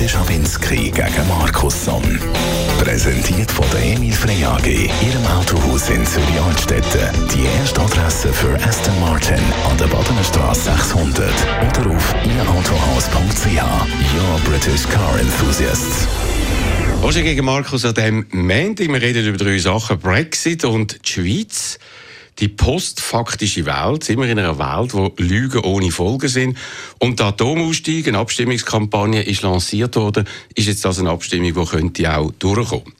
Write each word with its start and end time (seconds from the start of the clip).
Roger 0.00 0.08
Schawinski 0.08 0.90
gegen 0.90 1.28
Markus 1.28 1.84
Somm. 1.84 2.18
Präsentiert 2.80 3.50
von 3.50 3.66
der 3.70 3.94
Emil 3.94 4.12
Frey 4.12 4.42
AG, 4.44 4.66
Ihrem 4.66 5.26
Autohaus 5.38 5.90
in 5.90 6.06
Zürich-Altstetten. 6.06 7.28
Die 7.34 7.44
erste 7.58 7.82
Adresse 7.82 8.32
für 8.32 8.54
Aston 8.66 8.98
Martin 9.00 9.42
an 9.68 9.76
der 9.76 9.86
Badener 9.86 10.24
Straße 10.24 10.70
600 10.70 11.28
oder 11.76 11.90
auf 11.94 12.14
ihrautohaus.ch. 12.24 13.46
Your 13.46 14.40
British 14.44 14.88
Car 14.88 15.18
Enthusiasts. 15.20 16.08
Roger 17.02 17.22
gegen 17.22 17.44
Markus 17.44 17.84
an 17.84 17.94
dem 17.94 18.26
Montag. 18.30 18.88
Wir 18.88 19.02
reden 19.02 19.26
über 19.26 19.38
drei 19.38 19.58
Sachen. 19.58 19.98
Brexit 19.98 20.64
und 20.64 20.98
die 21.04 21.10
Schweiz. 21.10 21.78
Die 22.40 22.48
postfaktische 22.48 23.66
Welt, 23.66 24.04
sind 24.04 24.18
wir 24.18 24.26
in 24.26 24.38
einer 24.38 24.58
Welt, 24.58 24.94
wo 24.94 25.12
Lügen 25.18 25.60
ohne 25.60 25.90
Folgen 25.90 26.28
sind. 26.28 26.56
Und 26.98 27.18
der 27.18 27.26
Atomausstieg, 27.26 28.08
eine 28.08 28.18
Abstimmungskampagne, 28.18 29.22
ist 29.22 29.42
lanciert 29.42 29.96
worden, 29.96 30.26
ist 30.54 30.66
jetzt 30.66 30.84
das 30.84 30.98
eine 30.98 31.10
Abstimmung, 31.10 31.52
die 31.52 31.70
könnte 31.70 32.16
auch 32.16 32.32
durchkommen. 32.38 32.94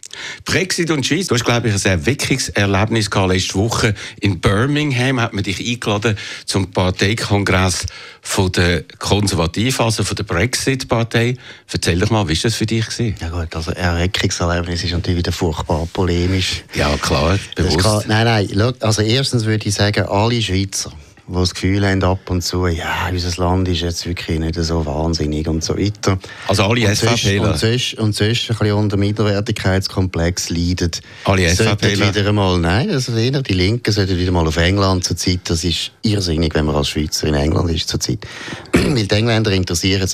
Brexit 0.51 0.91
und 0.91 1.07
Schweiz. 1.07 1.29
Du 1.29 1.37
hast, 1.37 1.45
glaube 1.45 1.69
ich, 1.69 1.75
ein 1.75 1.93
Erweckungserlebnis 1.93 3.09
gehabt. 3.09 3.33
Letzte 3.33 3.55
Woche 3.55 3.95
in 4.21 4.41
Birmingham 4.41 5.21
hat 5.21 5.33
man 5.33 5.45
dich 5.45 5.61
eingeladen 5.65 6.19
zum 6.45 6.73
Parteikongress 6.73 7.87
von 8.21 8.51
der 8.51 8.83
Konservativen, 8.99 9.85
also 9.85 10.03
von 10.03 10.17
der 10.17 10.25
Brexit-Partei. 10.25 11.37
Erzähl 11.73 12.01
doch 12.01 12.11
mal, 12.11 12.27
wie 12.29 12.37
war 12.37 12.43
das 12.43 12.57
für 12.57 12.67
dich? 12.67 12.85
Gewesen? 12.85 13.15
Ja 13.21 13.29
gut, 13.29 13.55
also 13.55 13.71
Erweckungserlebnis 13.71 14.83
ist 14.83 14.91
natürlich 14.91 15.19
wieder 15.19 15.31
furchtbar 15.31 15.87
polemisch. 15.93 16.65
Ja, 16.75 16.97
klar, 16.97 17.39
bewusst. 17.55 17.79
Kann, 17.79 18.03
nein, 18.09 18.25
nein, 18.25 18.75
also 18.81 19.03
erstens 19.03 19.45
würde 19.45 19.69
ich 19.69 19.75
sagen, 19.77 20.05
alle 20.07 20.43
Schweizer 20.43 20.93
die 21.31 21.37
das 21.37 21.55
Gefühl 21.55 21.87
haben 21.87 22.03
ab 22.03 22.29
und 22.29 22.43
zu, 22.43 22.67
ja, 22.67 23.09
unser 23.11 23.43
Land 23.43 23.69
ist 23.69 23.83
jetzt 23.83 24.07
wirklich 24.07 24.41
nicht 24.41 24.57
so 24.57 24.85
wahnsinnig 24.85 25.47
und 25.47 25.63
so 25.63 25.79
weiter. 25.79 26.19
Also 26.49 26.65
alle 26.65 26.95
SVPler? 26.95 27.53
Und 27.53 27.59
sonst, 27.59 27.95
und 27.95 28.15
sonst 28.15 28.51
ein 28.51 28.57
bisschen 28.57 28.73
unter 28.73 28.97
Minderwertigkeitskomplex 28.97 30.51
leiden. 30.51 30.91
Alle 31.25 31.49
SVPler? 31.49 32.15
wieder 32.15 32.29
einmal, 32.29 32.59
nein, 32.59 32.91
also 32.91 33.17
wieder, 33.17 33.43
die 33.43 33.53
Linken 33.53 33.93
sollten 33.93 34.19
wieder 34.19 34.33
mal 34.33 34.47
auf 34.47 34.57
England 34.57 35.05
zur 35.05 35.17
Zeit. 35.17 35.41
Das 35.45 35.63
ist 35.63 35.93
irrsinnig, 36.03 36.55
wenn 36.55 36.67
man 36.67 36.75
als 36.75 36.89
Schweizer 36.89 37.29
in 37.29 37.35
England 37.35 37.71
ist 37.71 37.89
zur 37.89 38.01
Zeit. 38.01 38.27
Weil 38.73 39.07
die 39.07 39.15
Engländer 39.15 39.53
interessieren, 39.53 40.09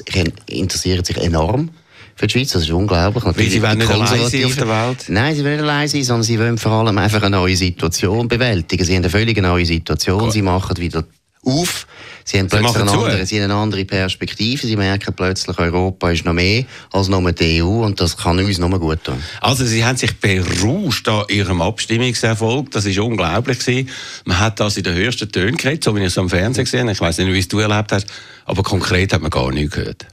interessieren 0.46 1.04
sich 1.04 1.16
enorm 1.16 1.70
für 2.16 2.26
die 2.26 2.32
Schweiz. 2.32 2.52
Das 2.52 2.62
ist 2.62 2.70
unglaublich. 2.70 3.24
Weil 3.24 3.50
sie 3.50 3.62
wollen 3.62 3.78
nicht 3.78 3.90
allein 3.90 4.28
sein 4.28 4.44
auf 4.44 4.56
der 4.56 4.68
Welt? 4.68 5.04
Nein, 5.08 5.34
sie 5.36 5.44
wollen 5.44 5.56
nicht 5.56 5.62
allein 5.62 5.88
sein, 5.88 6.02
sondern 6.02 6.22
sie 6.24 6.38
wollen 6.38 6.58
vor 6.58 6.72
allem 6.72 6.98
einfach 6.98 7.22
eine 7.22 7.36
neue 7.36 7.56
Situation 7.56 8.26
bewältigen. 8.26 8.84
Sie 8.84 8.94
haben 8.94 9.02
eine 9.02 9.10
völlig 9.10 9.40
neue 9.40 9.66
Situation. 9.66 10.20
Gut. 10.20 10.32
Sie 10.32 10.42
machen 10.42 10.76
wieder 10.78 11.04
auf. 11.44 11.86
Sie 12.24 12.40
haben 12.40 12.48
plötzlich 12.48 12.76
eine 12.76 12.90
andere, 12.90 13.24
sie 13.24 13.36
haben 13.36 13.50
eine 13.52 13.54
andere 13.54 13.84
Perspektive. 13.84 14.66
Sie 14.66 14.74
merken 14.74 15.14
plötzlich, 15.14 15.56
Europa 15.56 16.10
ist 16.10 16.24
noch 16.24 16.32
mehr 16.32 16.64
als 16.90 17.08
nur 17.08 17.30
die 17.30 17.62
EU 17.62 17.84
und 17.84 18.00
das 18.00 18.16
kann 18.16 18.40
uns 18.40 18.58
noch 18.58 18.80
gut 18.80 19.04
tun. 19.04 19.22
Also 19.40 19.64
Sie 19.64 19.84
haben 19.84 19.96
sich 19.96 20.18
berauscht 20.18 21.08
an 21.08 21.24
Ihrem 21.28 21.62
Abstimmungserfolg. 21.62 22.72
Das 22.72 22.84
ist 22.84 22.98
unglaublich 22.98 23.60
gewesen. 23.60 23.90
Man 24.24 24.40
hat 24.40 24.58
das 24.58 24.76
in 24.76 24.82
den 24.82 24.96
höchsten 24.96 25.30
Tönen 25.30 25.56
geredet, 25.56 25.84
so 25.84 25.94
wie 25.94 26.00
ich 26.00 26.06
es 26.06 26.18
am 26.18 26.28
Fernsehen 26.28 26.64
gesehen 26.64 26.80
habe. 26.80 26.92
Ich 26.92 27.00
weiß 27.00 27.18
nicht, 27.18 27.32
wie 27.32 27.38
es 27.38 27.46
du 27.46 27.60
erlebt 27.60 27.92
hast, 27.92 28.08
aber 28.44 28.64
konkret 28.64 29.12
hat 29.12 29.22
man 29.22 29.30
gar 29.30 29.52
nichts 29.52 29.76
gehört. 29.76 30.04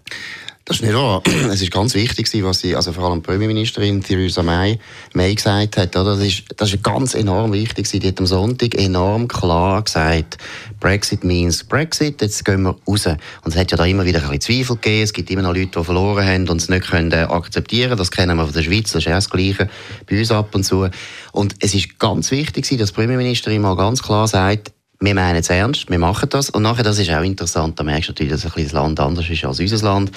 Das 0.65 0.77
ist 0.77 0.83
nicht 0.83 0.95
wahr. 0.95 1.21
Es 1.51 1.61
ist 1.61 1.71
ganz 1.71 1.93
wichtig, 1.93 2.29
was 2.43 2.59
sie, 2.59 2.75
also 2.75 2.93
vor 2.93 3.03
allem 3.03 3.21
die 3.21 3.27
Premierministerin 3.27 4.01
Theresa 4.01 4.41
May, 4.43 4.79
May 5.13 5.35
gesagt 5.35 5.75
hat. 5.75 5.93
Das 5.93 6.19
ist, 6.19 6.43
das 6.55 6.73
ist 6.73 6.81
ganz 6.81 7.15
enorm 7.15 7.51
wichtig. 7.51 7.85
Sie 7.85 7.99
hat 7.99 8.19
am 8.19 8.25
Sonntag 8.25 8.75
enorm 8.75 9.27
klar 9.27 9.81
gesagt, 9.83 10.37
Brexit 10.79 11.25
means 11.25 11.65
Brexit, 11.65 12.21
jetzt 12.21 12.45
gehen 12.45 12.63
wir 12.63 12.77
raus. 12.87 13.05
Und 13.07 13.53
es 13.53 13.57
hat 13.57 13.71
ja 13.71 13.77
da 13.77 13.85
immer 13.85 14.05
wieder 14.05 14.19
ein 14.23 14.29
bisschen 14.29 14.63
Zweifel 14.63 14.77
gegeben. 14.77 15.03
Es 15.03 15.11
gibt 15.11 15.29
immer 15.31 15.41
noch 15.41 15.53
Leute, 15.53 15.79
die 15.79 15.83
verloren 15.83 16.25
haben 16.25 16.47
und 16.47 16.61
es 16.61 16.69
nicht 16.69 16.89
können 16.89 17.13
akzeptieren 17.13 17.97
Das 17.97 18.09
kennen 18.09 18.37
wir 18.37 18.45
von 18.45 18.53
der 18.53 18.63
Schweiz, 18.63 18.93
das 18.93 19.01
ist 19.01 19.05
ja 19.05 19.15
das 19.15 19.29
Gleiche 19.29 19.69
bei 20.09 20.17
uns 20.17 20.31
ab 20.31 20.55
und 20.55 20.63
zu. 20.63 20.87
Und 21.33 21.55
es 21.59 21.75
ist 21.75 21.99
ganz 21.99 22.31
wichtig, 22.31 22.65
dass 22.77 22.89
die 22.89 22.95
Premierministerin 22.95 23.61
mal 23.61 23.75
ganz 23.75 24.01
klar 24.01 24.29
sagt, 24.29 24.71
wir 25.03 25.15
meinen 25.15 25.37
es 25.37 25.49
ernst, 25.49 25.89
wir 25.89 25.99
machen 25.99 26.29
das. 26.29 26.49
Und 26.49 26.63
nachher, 26.63 26.83
das 26.83 26.97
ist 26.97 27.09
auch 27.09 27.23
interessant, 27.23 27.77
da 27.77 27.83
merkst 27.83 28.07
du 28.07 28.11
natürlich, 28.13 28.31
dass 28.31 28.45
ein 28.45 28.63
das 28.63 28.71
Land 28.71 28.99
anders 28.99 29.29
ist 29.29 29.43
als 29.43 29.59
unser 29.59 29.85
Land. 29.85 30.11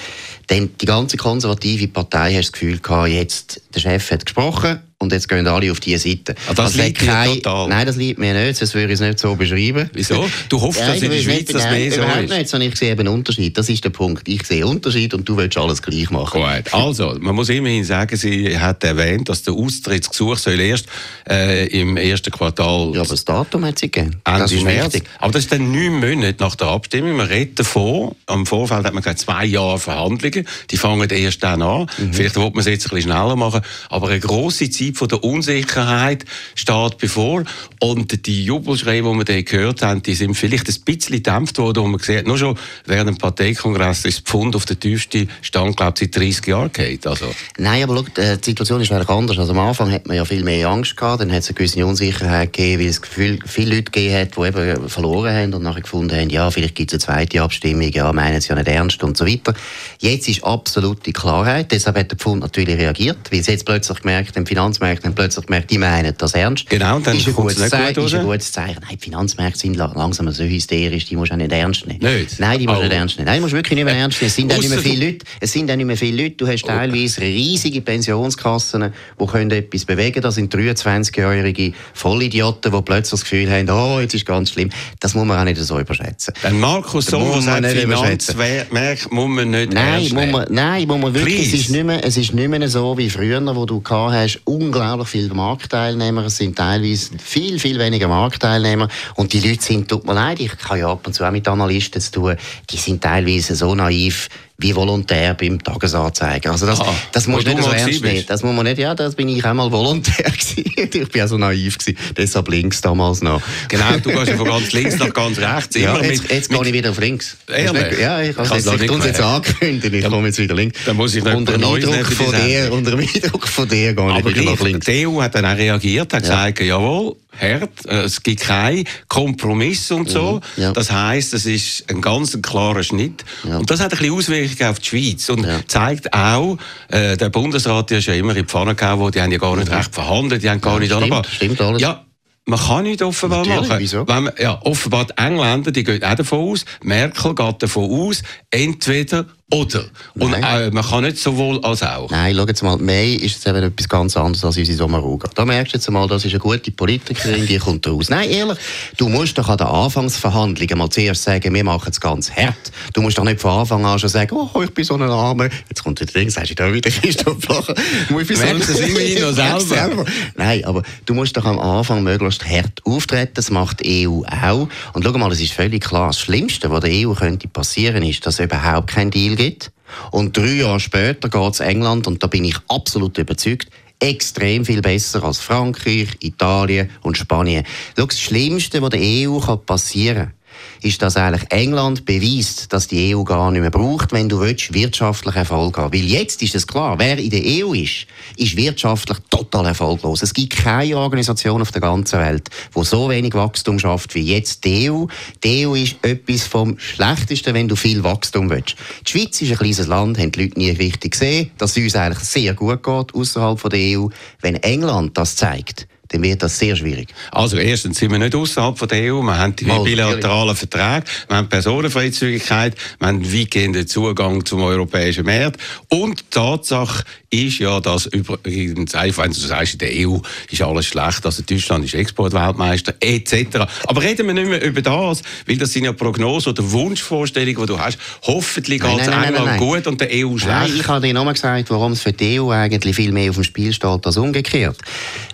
Denn 0.49 0.69
die 0.79 0.85
ganze 0.85 1.17
konservative 1.17 1.89
Partei 1.89 2.33
hat 2.33 2.43
das 2.43 2.51
Gefühl 2.53 2.79
gehabt, 2.79 3.09
jetzt, 3.09 3.61
der 3.75 3.81
Chef 3.81 4.11
hat 4.11 4.25
gesprochen, 4.25 4.79
und 4.99 5.11
jetzt 5.11 5.29
gehen 5.29 5.45
alle 5.47 5.71
auf 5.71 5.79
diese 5.79 5.99
Seite. 5.99 6.33
Ah, 6.47 6.53
das 6.55 6.65
also 6.67 6.81
liegt 6.81 6.99
kein, 6.99 7.35
total? 7.35 7.69
Nein, 7.69 7.85
das 7.85 7.97
liegt 7.97 8.17
mir 8.17 8.33
nicht, 8.33 8.59
das 8.59 8.73
würde 8.73 8.87
ich 8.87 8.93
es 8.93 8.99
nicht 8.99 9.19
so 9.19 9.35
beschreiben. 9.35 9.89
Wieso? 9.93 10.27
Du 10.49 10.59
hoffst, 10.59 10.79
ja, 10.81 10.87
dass 10.87 11.01
in 11.01 11.11
der 11.11 11.19
Schweiz 11.19 11.45
das 11.45 11.69
mehr 11.69 11.91
so 11.91 12.01
ist? 12.01 12.29
nicht, 12.29 12.49
sondern 12.49 12.69
ich 12.69 12.75
sehe 12.77 12.91
eben 12.91 13.01
einen 13.01 13.09
Unterschied. 13.09 13.55
Das 13.55 13.69
ist 13.69 13.83
der 13.83 13.91
Punkt. 13.91 14.27
Ich 14.27 14.45
sehe 14.47 14.63
einen 14.63 14.75
Unterschied 14.75 15.13
und 15.13 15.29
du 15.29 15.37
willst 15.37 15.55
alles 15.55 15.83
gleich 15.83 16.09
machen. 16.09 16.41
Gut. 16.41 16.73
Also, 16.73 17.15
man 17.19 17.35
muss 17.35 17.49
immerhin 17.49 17.83
sagen, 17.83 18.17
sie 18.17 18.57
hat 18.57 18.83
erwähnt, 18.83 19.29
dass 19.29 19.43
der 19.43 19.53
Austrittsgesuch 19.53 20.37
soll 20.37 20.59
erst 20.59 20.87
äh, 21.29 21.67
im 21.67 21.95
ersten 21.97 22.31
Quartal... 22.31 22.91
Ja, 22.95 23.01
aber 23.01 23.09
das 23.09 23.23
Datum 23.23 23.65
hat 23.65 23.77
sie 23.77 23.91
gegeben. 23.91 24.15
Das 24.23 24.51
ist 24.51 24.63
März. 24.63 24.95
Wichtig. 24.95 25.09
Aber 25.19 25.31
das 25.31 25.43
ist 25.43 25.51
dann 25.51 25.71
neun 25.71 25.99
Monate 25.99 26.37
nach 26.39 26.55
der 26.55 26.67
Abstimmung. 26.67 27.17
Man 27.17 27.27
redet 27.27 27.59
davon, 27.59 28.15
am 28.25 28.47
Vorfeld 28.47 28.83
hat 28.83 28.93
man 28.93 29.03
gesagt, 29.03 29.19
zwei 29.19 29.45
Jahre 29.45 29.77
Verhandlungen. 29.77 30.47
Die 30.71 30.77
fangen 30.77 31.07
erst 31.07 31.43
dann 31.43 31.61
an. 31.61 31.87
Mhm. 31.99 32.13
Vielleicht 32.13 32.35
wird 32.35 32.55
man 32.55 32.61
es 32.61 32.65
jetzt 32.65 32.87
ein 32.87 32.95
bisschen 32.95 33.11
schneller 33.11 33.35
machen. 33.35 33.61
Aber 33.89 34.07
eine 34.07 34.19
grosse 34.19 34.69
Zeit 34.71 34.86
von 34.93 35.07
der 35.07 35.23
Unsicherheit 35.23 36.25
steht 36.55 36.97
bevor. 36.97 37.43
Und 37.79 38.25
die 38.25 38.43
Jubelschreie, 38.43 39.01
die 39.01 39.07
wir 39.07 39.23
da 39.23 39.41
gehört 39.41 39.81
haben, 39.81 40.01
die 40.01 40.15
sind 40.15 40.35
vielleicht 40.35 40.67
ein 40.67 40.81
bisschen 40.85 41.15
gedämpft 41.15 41.57
worden. 41.57 41.83
Und 41.83 41.91
man 41.91 41.99
sieht, 41.99 42.27
nur 42.27 42.37
schon 42.37 42.57
während 42.85 43.09
dem 43.09 43.17
Parteikongress 43.17 44.05
ist 44.05 44.19
das 44.19 44.23
Pfund 44.23 44.55
auf 44.55 44.65
den 44.65 44.79
tiefsten 44.79 45.29
Stand, 45.41 45.77
glaube 45.77 45.93
ich, 45.95 46.11
seit 46.11 46.15
30 46.15 46.47
Jahren 46.47 46.71
geht. 46.71 47.05
Also. 47.05 47.25
Nein, 47.57 47.83
aber 47.83 47.97
schau, 47.97 48.35
die 48.35 48.45
Situation 48.45 48.81
ist 48.81 48.91
eigentlich 48.91 49.09
anders. 49.09 49.37
Also 49.37 49.51
am 49.51 49.59
Anfang 49.59 49.91
hat 49.91 50.07
man 50.07 50.17
ja 50.17 50.25
viel 50.25 50.43
mehr 50.43 50.67
Angst 50.69 50.97
gehabt, 50.97 51.21
dann 51.21 51.31
hat 51.31 51.39
es 51.39 51.49
eine 51.49 51.55
gewisse 51.55 51.85
Unsicherheit 51.85 52.53
gegeben, 52.53 52.81
weil 52.81 52.89
es 52.89 53.01
Gefühl, 53.01 53.39
viele 53.45 53.75
Leute 53.75 53.91
gegeben 53.91 54.15
hat, 54.15 54.37
die 54.37 54.41
eben 54.41 54.89
verloren 54.89 55.33
haben 55.33 55.53
und 55.53 55.63
nachher 55.63 55.81
gefunden 55.81 56.15
haben, 56.15 56.29
ja, 56.29 56.49
vielleicht 56.51 56.75
gibt 56.75 56.93
es 56.93 57.07
eine 57.07 57.15
zweite 57.15 57.41
Abstimmung, 57.41 57.91
ja, 57.91 58.11
meinen 58.13 58.41
sie 58.41 58.49
ja 58.49 58.55
nicht 58.55 58.67
ernst 58.67 59.03
und 59.03 59.17
so 59.17 59.25
weiter. 59.25 59.53
Jetzt 59.99 60.27
ist 60.27 60.43
absolute 60.43 61.11
Klarheit, 61.11 61.71
deshalb 61.71 61.97
hat 61.97 62.11
der 62.11 62.17
Pfund 62.17 62.41
natürlich 62.41 62.77
reagiert, 62.77 63.31
weil 63.31 63.43
sie 63.43 63.51
jetzt 63.51 63.65
plötzlich 63.65 64.01
gemerkt 64.01 64.35
haben, 64.35 64.45
Finanzmärkte 64.77 65.07
haben 65.07 65.15
plötzlich 65.15 65.45
gemerkt, 65.45 65.71
die 65.71 65.77
meinen 65.77 66.13
das 66.17 66.33
ernst. 66.33 66.69
Genau, 66.69 66.99
dann 66.99 67.17
ist 67.17 67.27
ein 67.27 67.33
gutes, 67.33 67.57
nicht 67.57 67.69
Zeichen, 67.69 68.05
ist 68.05 68.13
ein 68.13 68.25
gutes 68.25 68.51
Zeichen. 68.51 68.79
Nein, 68.81 68.97
die 68.97 69.03
Finanzmärkte 69.03 69.59
sind 69.59 69.75
langsam 69.75 70.29
so 70.31 70.43
hysterisch, 70.43 71.05
die 71.05 71.15
musst 71.15 71.31
du 71.31 71.35
auch 71.35 71.37
nicht 71.37 71.51
ernst 71.51 71.87
nehmen. 71.87 71.99
Nicht? 72.01 72.39
Nein, 72.39 72.59
die 72.59 72.67
musst 72.67 72.79
du 72.79 72.83
nicht 72.83 72.93
ernst 72.93 73.17
nehmen. 73.17 73.25
Nein, 73.25 73.35
die 73.35 73.41
musst 73.41 73.53
du 73.53 73.57
wirklich 73.57 73.75
nicht 73.75 73.85
mehr 73.85 73.95
ernst 73.95 74.21
nehmen. 74.21 74.29
Es 74.29 74.35
sind 74.35 74.53
auch 74.53 74.57
nicht 74.57 74.69
mehr 74.69 74.79
viele 74.79 75.05
Leute. 75.05 75.25
Es 75.39 75.51
sind 75.51 75.71
auch 75.71 75.75
nicht 75.75 75.85
mehr 75.85 75.97
viele 75.97 76.23
Leute. 76.23 76.35
Du 76.35 76.47
hast 76.47 76.65
teilweise 76.65 77.21
riesige 77.21 77.81
Pensionskassen, 77.81 78.93
die 79.19 79.25
können 79.25 79.51
etwas 79.51 79.85
bewegen. 79.85 80.21
Das 80.21 80.35
sind 80.35 80.53
23-jährige 80.53 81.73
Vollidioten, 81.93 82.71
die 82.71 82.81
plötzlich 82.81 83.11
das 83.11 83.21
Gefühl 83.21 83.49
haben, 83.51 83.69
oh, 83.69 83.99
jetzt 83.99 84.13
ist 84.13 84.25
ganz 84.25 84.51
schlimm. 84.51 84.69
Das 84.99 85.15
muss 85.15 85.25
man 85.25 85.39
auch 85.39 85.43
nicht 85.43 85.57
so 85.57 85.79
überschätzen. 85.79 86.33
Dann 86.41 86.59
Markus 86.59 87.07
Sommer 87.07 87.41
sagt, 87.41 87.65
Finanzmärkte 87.65 89.13
muss 89.13 89.27
man 89.29 89.51
nicht 89.51 89.73
nein, 89.73 89.93
ernst 89.93 90.13
nehmen. 90.13 90.31
Muss 90.31 90.41
man, 90.41 90.53
nein, 90.53 90.87
muss 90.87 90.99
man 90.99 91.13
wirklich. 91.13 91.47
Es 91.47 91.61
ist, 91.61 91.69
nicht 91.69 91.83
mehr, 91.83 92.03
es 92.03 92.17
ist 92.17 92.33
nicht 92.33 92.49
mehr 92.49 92.67
so 92.67 92.97
wie 92.97 93.09
früher, 93.09 93.41
wo 93.55 93.65
du 93.65 93.81
gehabt 93.81 94.13
hast, 94.13 94.39
unglaublich 94.67 95.07
viel 95.07 95.33
Marktteilnehmer, 95.33 96.25
es 96.25 96.37
sind 96.37 96.57
teilweise 96.57 97.17
viel, 97.17 97.57
viel 97.57 97.79
weniger 97.79 98.09
Marktteilnehmer. 98.09 98.89
Und 99.15 99.31
die 99.31 99.39
Leute 99.39 99.63
sind, 99.63 99.87
tut 99.87 100.05
mir 100.05 100.13
leid, 100.13 100.39
ich 100.41 100.51
habe 100.65 100.79
ja 100.79 100.91
ab 100.91 101.07
und 101.07 101.13
zu 101.13 101.25
auch 101.25 101.31
mit 101.31 101.47
Analysten 101.47 102.01
zu 102.01 102.11
tun, 102.11 102.35
die 102.69 102.77
sind 102.77 103.01
teilweise 103.01 103.55
so 103.55 103.73
naiv, 103.73 104.27
wie 104.59 104.75
Volontär 104.75 105.35
beim 105.35 105.63
Tagesanzeiger. 105.63 106.51
Also 106.51 106.65
das, 106.65 106.81
ah, 106.81 106.93
das 107.11 107.27
muss 107.27 107.45
nicht 107.45 107.61
so 107.61 107.69
ernst 107.69 108.03
nehmen. 108.03 108.23
Das 108.27 108.41
muss 108.41 108.55
man 108.55 108.65
nicht, 108.65 108.79
ja, 108.79 108.95
das 108.95 109.13
bin 109.13 109.29
ich 109.29 109.45
einmal 109.45 109.71
Volontär 109.71 110.25
gewesen. 110.31 110.71
ich 110.75 111.09
bin 111.09 111.21
auch 111.21 111.27
so 111.27 111.37
naiv 111.37 111.77
gewesen. 111.77 111.97
Deshalb 112.17 112.49
links 112.49 112.81
damals 112.81 113.21
noch. 113.21 113.41
Genau, 113.67 113.85
du 114.01 114.09
gehst 114.09 114.27
ja 114.29 114.37
von 114.37 114.47
ganz 114.47 114.71
links 114.71 114.97
nach 114.97 115.13
ganz 115.13 115.37
rechts. 115.37 115.75
Ja, 115.75 116.01
jetzt, 116.01 116.23
mit, 116.23 116.31
jetzt 116.31 116.49
gehe 116.49 116.65
ich 116.65 116.73
wieder 116.73 116.89
auf 116.89 116.99
links. 116.99 117.37
Ehrlich? 117.47 117.99
Ja, 117.99 118.21
ich 118.21 118.35
habe 118.35 118.57
es 118.57 118.65
jetzt, 118.65 119.05
jetzt 119.05 119.21
angekündigt. 119.21 119.93
Ich 119.93 120.05
komme 120.05 120.27
jetzt 120.27 120.39
wieder 120.39 120.55
links. 120.55 120.79
Dann 120.85 120.95
muss 120.95 121.13
ich 121.13 121.23
nicht 121.23 121.35
unter 121.35 121.53
dem 121.53 121.63
Eindruck 121.63 122.05
von 122.07 122.35
dir, 122.35 122.73
unter 122.73 122.91
dem 122.91 122.99
Eindruck 123.01 123.47
von 123.47 123.67
dir 123.67 123.93
gehe 123.93 124.19
ich 124.19 124.25
wieder 124.25 124.51
nach 124.51 124.59
links. 124.61 124.85
Die 124.87 125.07
EU 125.07 125.21
hat 125.21 125.35
dann 125.35 125.45
auch 125.45 125.55
reagiert, 125.55 126.11
hat 126.13 126.23
ja. 126.23 126.29
gesagt, 126.47 126.61
jawohl, 126.61 127.15
hart. 127.39 127.85
Äh, 127.85 128.03
es 128.03 128.21
gibt 128.23 128.41
keinen 128.41 128.85
Kompromiss 129.07 129.91
und 129.91 130.09
so. 130.09 130.41
Mhm, 130.55 130.63
ja. 130.63 130.71
Das 130.71 130.91
heißt, 130.91 131.33
es 131.33 131.45
ist 131.45 131.89
ein 131.89 132.01
ganz 132.01 132.39
klarer 132.41 132.83
Schnitt. 132.83 133.23
Ja. 133.43 133.57
Und 133.57 133.69
das 133.69 133.79
hat 133.79 133.93
ein 133.93 133.97
bisschen 133.97 134.13
Auswirkungen 134.13 134.69
auf 134.69 134.79
die 134.79 134.87
Schweiz 134.87 135.29
und 135.29 135.45
ja. 135.45 135.59
zeigt 135.67 136.13
auch, 136.13 136.57
äh, 136.89 137.17
der 137.17 137.29
Bundesrat 137.29 137.91
ist 137.91 138.07
ja 138.07 138.13
immer 138.13 138.35
in 138.35 138.43
die 138.43 138.47
Pfanne 138.47 138.75
gehauen, 138.75 139.11
die 139.11 139.21
haben 139.21 139.31
ja 139.31 139.37
gar 139.37 139.55
nicht 139.55 139.69
mhm. 139.69 139.75
recht 139.75 139.93
verhandelt, 139.93 140.43
die 140.43 140.49
haben 140.49 140.61
gar 140.61 140.79
nicht 140.79 140.93
stimmt, 140.93 141.27
stimmt 141.27 141.61
alles. 141.61 141.81
Ja, 141.81 142.03
man 142.47 142.59
kann 142.59 142.83
nicht 142.83 143.01
offenbar 143.01 143.45
Natürlich, 143.45 143.67
machen. 143.67 143.79
Wieso? 143.81 144.07
Wenn 144.07 144.23
man, 144.23 144.33
ja, 144.39 144.59
offenbar 144.61 145.05
die 145.05 145.17
Engländer, 145.17 145.71
die 145.71 145.83
gehen 145.83 146.03
auch 146.03 146.15
davon 146.15 146.39
aus, 146.39 146.65
Merkel 146.81 147.35
geht 147.35 147.61
davon 147.61 147.91
aus, 147.91 148.23
entweder 148.51 149.25
Oder? 149.49 149.85
Und 150.15 150.33
äh, 150.33 150.69
man 150.71 150.83
kann 150.83 151.05
nicht 151.05 151.19
sowohl 151.19 151.63
als 151.63 151.81
auch. 151.81 152.09
Nein, 152.11 152.35
schau 152.35 152.45
jetzt 152.47 152.63
mal, 152.63 152.75
May 152.77 153.13
ist 153.15 153.35
jetzt 153.35 153.47
eben 153.47 153.63
etwas 153.63 153.87
ganz 153.87 154.17
anderes 154.17 154.43
als 154.43 154.57
unsere 154.57 154.77
Sommaruga. 154.77 155.29
Da 155.35 155.45
merkst 155.45 155.73
du 155.73 155.77
jetzt 155.77 155.89
mal, 155.89 156.05
das 156.05 156.25
ist 156.25 156.31
eine 156.31 156.39
gute 156.39 156.69
Politikerin, 156.69 157.45
die 157.45 157.57
kommt 157.57 157.87
raus. 157.87 158.09
Nein, 158.09 158.29
ehrlich, 158.29 158.57
du 158.97 159.07
musst 159.07 159.37
doch 159.37 159.47
an 159.47 159.57
den 159.57 159.67
Anfangsverhandlungen 159.67 160.77
mal 160.77 160.89
zuerst 160.89 161.23
sagen, 161.23 161.53
wir 161.53 161.63
machen 161.63 161.89
es 161.89 162.01
ganz 162.01 162.29
hart. 162.29 162.73
Du 162.91 163.01
musst 163.01 163.17
doch 163.17 163.23
nicht 163.23 163.39
von 163.39 163.51
Anfang 163.51 163.85
an 163.85 163.97
schon 163.97 164.09
sagen, 164.09 164.35
oh, 164.35 164.61
ich 164.61 164.73
bin 164.73 164.83
so 164.83 164.95
ein 164.95 165.03
Arme. 165.03 165.49
Jetzt 165.69 165.81
kommt 165.81 166.01
der 166.01 166.07
Ding, 166.07 166.29
sagst 166.29 166.49
du 166.49 166.55
da 166.55 166.73
wieder, 166.73 166.89
Christoph 167.01 167.41
Flacher. 167.41 167.73
Ich 168.09 168.27
bin 168.27 168.35
so 168.35 168.43
ein 168.43 168.59
immerhin 168.59 169.21
noch 169.21 169.31
selber. 169.31 169.61
selber. 169.61 170.05
Nein, 170.35 170.65
aber 170.65 170.83
du 171.05 171.13
musst 171.13 171.37
doch 171.37 171.45
am 171.45 171.57
Anfang 171.57 172.03
möglichst 172.03 172.45
hart 172.45 172.81
auftreten. 172.83 173.31
Das 173.35 173.49
macht 173.49 173.79
die 173.79 174.09
EU 174.09 174.23
auch. 174.25 174.67
Und 174.91 175.05
schau 175.05 175.13
mal, 175.13 175.31
es 175.31 175.39
ist 175.39 175.53
völlig 175.53 175.85
klar, 175.85 176.07
das 176.07 176.19
Schlimmste, 176.19 176.69
was 176.69 176.81
der 176.81 176.91
EU 176.91 177.13
könnte 177.13 177.47
passieren, 177.47 178.03
ist, 178.03 178.25
dass 178.25 178.39
überhaupt 178.39 178.87
keinen 178.87 179.09
Deal 179.09 179.36
gibt. 179.37 179.71
Und 180.11 180.35
drei 180.35 180.55
Jahre 180.55 180.79
später 180.81 181.29
geht 181.29 181.53
es 181.53 181.59
England, 181.61 182.07
und 182.07 182.21
da 182.21 182.27
bin 182.27 182.43
ich 182.43 182.57
absolut 182.67 183.17
überzeugt, 183.17 183.69
extrem 183.99 184.65
viel 184.65 184.81
besser 184.81 185.23
als 185.23 185.39
Frankreich, 185.39 186.09
Italien 186.19 186.89
und 187.01 187.17
Spanien. 187.17 187.65
Schau, 187.97 188.05
das 188.05 188.19
Schlimmste, 188.19 188.81
was 188.81 188.89
der 188.89 189.01
EU 189.01 189.39
passieren 189.57 190.15
kann, 190.17 190.33
ist, 190.81 191.01
dass 191.01 191.17
eigentlich 191.17 191.51
England 191.51 192.05
beweist, 192.05 192.71
dass 192.73 192.87
die 192.87 193.15
EU 193.15 193.23
gar 193.23 193.51
nicht 193.51 193.61
mehr 193.61 193.71
braucht, 193.71 194.11
wenn 194.11 194.29
du 194.29 194.39
willst, 194.39 194.73
wirtschaftlich 194.73 195.35
Erfolg 195.35 195.77
haben 195.77 195.93
Weil 195.93 196.05
jetzt 196.05 196.41
ist 196.41 196.55
es 196.55 196.67
klar, 196.67 196.97
wer 196.99 197.17
in 197.17 197.29
der 197.29 197.41
EU 197.41 197.73
ist, 197.73 198.07
ist 198.35 198.55
wirtschaftlich 198.55 199.17
total 199.29 199.67
erfolglos. 199.67 200.21
Es 200.21 200.33
gibt 200.33 200.55
keine 200.55 200.97
Organisation 200.97 201.61
auf 201.61 201.71
der 201.71 201.81
ganzen 201.81 202.19
Welt, 202.19 202.49
die 202.75 202.83
so 202.83 203.09
wenig 203.09 203.33
Wachstum 203.33 203.79
schafft 203.79 204.15
wie 204.15 204.21
jetzt 204.21 204.63
die 204.65 204.89
EU. 204.89 205.05
Die 205.43 205.65
EU 205.65 205.75
ist 205.75 205.95
etwas 206.03 206.43
vom 206.43 206.77
Schlechtesten, 206.79 207.53
wenn 207.53 207.67
du 207.67 207.75
viel 207.75 208.03
Wachstum 208.03 208.49
willst. 208.49 208.75
Die 209.05 209.11
Schweiz 209.11 209.41
ist 209.41 209.51
ein 209.51 209.57
kleines 209.57 209.87
Land, 209.87 210.17
haben 210.17 210.31
die 210.31 210.43
Leute 210.43 210.59
nie 210.59 210.71
richtig 210.71 211.11
gesehen, 211.11 211.51
dass 211.57 211.77
es 211.77 211.83
uns 211.83 211.95
eigentlich 211.95 212.19
sehr 212.19 212.53
gut 212.53 212.83
geht 212.83 213.13
außerhalb 213.13 213.69
der 213.69 213.99
EU. 213.99 214.07
Wenn 214.41 214.55
England 214.55 215.17
das 215.17 215.35
zeigt, 215.35 215.87
dann 216.09 216.23
wird 216.23 216.43
das 216.43 216.57
sehr 216.57 216.75
schwierig. 216.75 217.13
Also 217.31 217.57
erstens 217.57 217.97
sind 217.99 218.11
wir 218.11 218.19
nicht 218.19 218.35
außerhalb 218.35 218.87
der 218.87 219.13
EU, 219.13 219.21
wir 219.21 219.37
haben 219.37 219.55
die 219.55 219.65
Mal, 219.65 219.83
bilateralen 219.83 220.55
Verträge, 220.55 221.03
wir 221.27 221.37
haben 221.37 221.49
Personenfreizügigkeit, 221.49 222.75
wir 222.99 223.07
haben 223.07 223.33
weitgehenden 223.33 223.87
Zugang 223.87 224.45
zum 224.45 224.61
europäischen 224.61 225.25
Markt 225.25 225.59
und 225.89 226.19
die 226.19 226.23
Tatsache 226.29 227.03
ist 227.29 227.59
ja, 227.59 227.79
dass 227.81 228.05
übrigens, 228.05 228.93
wenn 228.93 229.31
du 229.31 229.39
sagst, 229.39 229.73
in 229.73 229.79
der 229.79 230.07
EU 230.07 230.17
ist 230.49 230.61
alles 230.61 230.85
schlecht, 230.85 231.25
also 231.25 231.43
Deutschland 231.43 231.83
ist 231.83 231.93
Exportweltmeister 231.93 232.93
etc. 233.01 233.67
Aber 233.85 234.01
reden 234.01 234.27
wir 234.27 234.33
nicht 234.33 234.47
mehr 234.47 234.63
über 234.63 234.81
das, 234.81 235.21
weil 235.45 235.57
das 235.57 235.73
sind 235.73 235.83
ja 235.83 235.91
Prognosen 235.91 236.53
oder 236.53 236.71
Wunschvorstellungen, 236.71 237.59
die 237.59 237.65
du 237.65 237.79
hast. 237.79 237.97
Hoffentlich 238.23 238.81
geht 238.81 239.01
es 239.01 239.07
England 239.07 239.57
gut 239.59 239.87
und 239.87 239.99
der 239.99 240.09
EU 240.11 240.37
schlecht. 240.37 240.47
Nein, 240.47 240.71
ich 240.79 240.87
habe 240.87 241.05
dir 241.05 241.13
nochmal 241.13 241.33
gesagt, 241.33 241.69
warum 241.69 241.91
es 241.91 242.01
für 242.01 242.13
die 242.13 242.39
EU 242.39 242.51
eigentlich 242.51 242.95
viel 242.95 243.11
mehr 243.11 243.29
auf 243.29 243.35
dem 243.35 243.43
Spiel 243.43 243.73
steht 243.73 244.05
als 244.05 244.17
umgekehrt. 244.17 244.77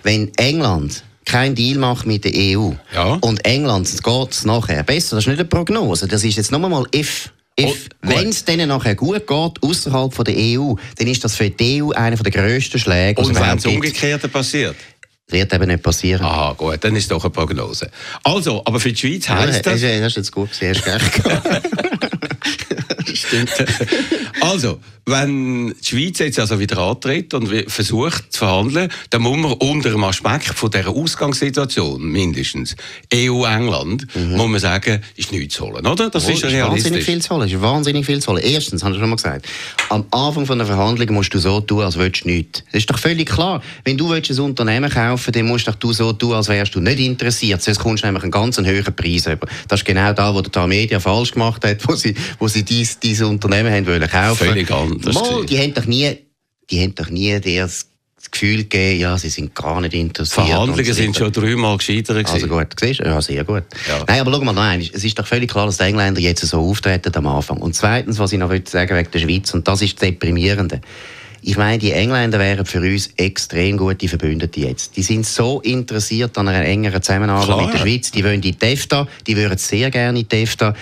Wenn 0.02 0.34
England 0.38 0.63
keinen 1.26 1.56
Deal 1.56 1.78
macht 1.78 2.06
mit 2.06 2.26
der 2.26 2.34
EU 2.36 2.72
ja. 2.94 3.18
und 3.22 3.46
England 3.46 3.90
geht 4.04 4.32
es 4.32 4.46
nachher 4.46 4.84
besser, 4.84 5.16
das 5.16 5.24
ist 5.24 5.28
nicht 5.28 5.40
eine 5.40 5.48
Prognose, 5.48 6.08
das 6.08 6.24
ist 6.24 6.36
jetzt 6.38 6.52
nochmal 6.52 6.70
mal 6.70 6.86
if. 6.94 7.32
Oh, 7.62 7.72
Wenn 8.02 8.30
es 8.30 8.44
denen 8.46 8.70
nachher 8.70 8.96
gut 8.96 9.28
geht, 9.28 9.64
außerhalb 9.64 10.26
der 10.26 10.36
EU, 10.36 10.74
dann 10.98 11.08
ist 11.08 11.24
das 11.24 11.36
für 11.36 11.52
die 11.52 11.84
EU 11.84 11.92
einer 11.92 12.16
der 12.16 12.32
grössten 12.32 12.80
Schläge. 12.80 13.22
Und 13.22 13.40
wenn 13.40 13.58
es 13.58 13.66
umgekehrt 13.68 14.32
passiert? 14.32 14.76
Wird 15.30 15.54
eben 15.54 15.68
nicht 15.68 15.84
passieren. 15.84 16.26
Aha, 16.26 16.54
gut, 16.54 16.84
dann 16.84 16.96
ist 16.96 17.12
doch 17.12 17.24
eine 17.24 17.30
Prognose. 17.30 17.92
Also, 18.24 18.64
aber 18.66 18.80
für 18.80 18.92
die 18.92 18.98
Schweiz 18.98 19.30
heisst 19.30 19.66
ja, 19.66 19.72
das... 19.72 19.82
Das 19.82 20.08
ist 20.08 20.16
jetzt 20.18 20.32
gut 20.32 20.50
gesehen, 20.50 20.76
Stimmt. 23.14 23.52
also, 24.42 24.80
wenn 25.06 25.68
die 25.68 25.86
Schweiz 25.86 26.20
jetzt 26.20 26.40
also 26.40 26.60
wieder 26.60 26.78
antritt 26.78 27.34
und 27.34 27.50
versucht 27.70 28.32
zu 28.32 28.40
verhandeln, 28.40 28.90
dann 29.10 29.22
muss 29.22 29.38
man 29.38 29.54
unter 29.54 29.90
dem 29.90 30.04
Aspekt 30.04 30.46
von 30.46 30.72
dieser 30.72 30.90
Ausgangssituation 30.90 32.04
mindestens 32.04 32.76
EU-England, 33.14 34.08
mhm. 34.16 34.38
muss 34.38 34.48
man 34.48 34.60
sagen, 34.60 35.02
ist 35.18 35.32
nichts 35.32 35.56
zu 35.56 35.66
holen, 35.66 35.86
oder? 35.86 36.10
Das 36.10 36.26
oh, 36.26 36.32
ist, 36.32 36.44
ist 36.44 36.54
wahnsinnig 36.54 37.04
viel 37.04 37.22
zu 37.22 37.36
holen. 37.36 37.50
Ist 37.50 37.62
wahnsinnig 37.62 38.06
viel 38.06 38.22
zu 38.22 38.32
holen. 38.32 38.44
Erstens, 38.44 38.84
habe 38.84 38.94
ich 38.94 39.00
schon 39.00 39.10
mal 39.10 39.18
gesagt, 39.18 39.46
am 39.90 40.06
Anfang 40.12 40.46
von 40.46 40.58
der 40.58 40.68
Verhandlung 40.68 41.14
musst 41.14 41.34
du 41.34 41.40
so 41.40 41.60
tun, 41.60 41.82
als 41.82 41.98
würdest 41.98 42.24
du 42.24 42.30
nichts. 42.30 42.64
Das 42.72 42.80
ist 42.80 42.90
doch 42.90 42.98
völlig 42.98 43.28
klar. 43.28 43.62
Wenn 43.84 43.98
du 43.98 44.10
willst 44.10 44.32
ein 44.32 44.40
Unternehmen 44.40 44.90
kaufen 44.90 45.32
dann 45.34 45.48
musst 45.48 45.70
du 45.80 45.94
so 45.94 46.14
tun, 46.14 46.34
als 46.34 46.48
wärst 46.48 46.76
du 46.76 46.80
nicht 46.80 47.00
interessiert. 47.00 47.62
Sonst 47.62 47.80
kommst 47.80 48.04
du 48.04 48.08
nämlich 48.08 48.24
einen 48.24 48.32
ganz 48.32 48.58
hohen 48.58 48.96
Preis 48.96 49.28
über. 49.28 49.48
Das 49.68 49.82
ist 49.82 49.86
genau 49.86 50.14
da, 50.14 50.34
wo 50.34 50.42
der 50.42 50.68
Media 50.68 51.00
falsch 51.00 51.32
gemacht 51.32 51.66
hat, 51.66 51.86
wo 51.88 51.96
sie, 51.96 52.16
wo 52.40 52.48
sie 52.48 52.63
dieses, 52.64 53.00
dieses 53.00 53.28
Unternehmen 53.28 53.72
haben 53.72 53.88
wollen 53.88 54.10
kaufen. 54.10 54.48
Völlig 54.48 54.72
anders. 54.72 55.16
Mal, 55.16 55.46
die 55.46 55.58
haben 55.58 55.74
doch 55.74 55.86
nie, 55.86 56.18
die 56.70 56.82
haben 56.82 56.96
doch 56.96 57.10
nie 57.10 57.40
das 57.40 57.88
Gefühl 58.32 58.58
gegeben, 58.60 59.02
ja, 59.02 59.18
sie 59.18 59.30
sind 59.30 59.54
gar 59.54 59.82
nicht 59.82 59.94
interessiert. 59.94 60.48
Verhandlungen 60.48 60.94
sind 60.94 61.16
schon 61.16 61.32
dreimal 61.32 61.78
gescheitert 61.78 62.26
Also 62.32 62.48
gut, 62.48 62.68
siehst 62.80 63.02
du? 63.02 63.04
Ja, 63.04 63.22
sehr 63.22 63.44
gut. 63.44 63.64
Ja. 63.88 64.04
Nein, 64.08 64.22
aber 64.22 64.32
schau 64.32 64.44
mal, 64.44 64.54
nein, 64.54 64.82
es 64.82 65.04
ist 65.04 65.20
doch 65.20 65.28
völlig 65.28 65.52
klar, 65.52 65.66
dass 65.66 65.78
die 65.78 65.84
Engländer 65.84 66.22
jetzt 66.22 66.46
so 66.46 66.60
auftreten 66.60 67.14
am 67.16 67.28
Anfang. 67.28 67.58
Und 67.58 67.76
zweitens, 67.76 68.20
was 68.20 68.32
ich 68.32 68.40
noch 68.40 68.52
sagen 68.66 68.98
wegen 68.98 69.12
der 69.12 69.20
Schweiz, 69.20 69.54
und 69.54 69.68
das 69.68 69.82
ist 69.82 70.02
das 70.02 70.10
Deprimierende. 70.10 70.80
Ich 71.46 71.58
meine, 71.58 71.78
die 71.78 71.92
Engländer 71.92 72.40
wären 72.40 72.66
für 72.66 72.80
uns 72.80 73.10
extrem 73.18 73.76
gute 73.76 74.08
Verbündete 74.08 74.62
jetzt. 74.62 74.96
Die 74.96 75.04
sind 75.04 75.26
so 75.26 75.60
interessiert 75.60 76.38
an 76.38 76.48
einer 76.48 76.66
engeren 76.66 77.02
Zusammenarbeit 77.02 77.46
Klar. 77.46 77.66
mit 77.66 77.74
der 77.74 77.80
Schweiz. 77.80 78.12
Die 78.12 78.24
wollen 78.24 78.36
in 78.36 78.42
die 78.42 78.54
TEFTA, 78.54 79.08
die 79.28 79.36
würden 79.36 79.58
sehr 79.58 79.92
gerne 79.92 80.18
in 80.18 80.24
die 80.24 80.30
TEFTA 80.30 80.74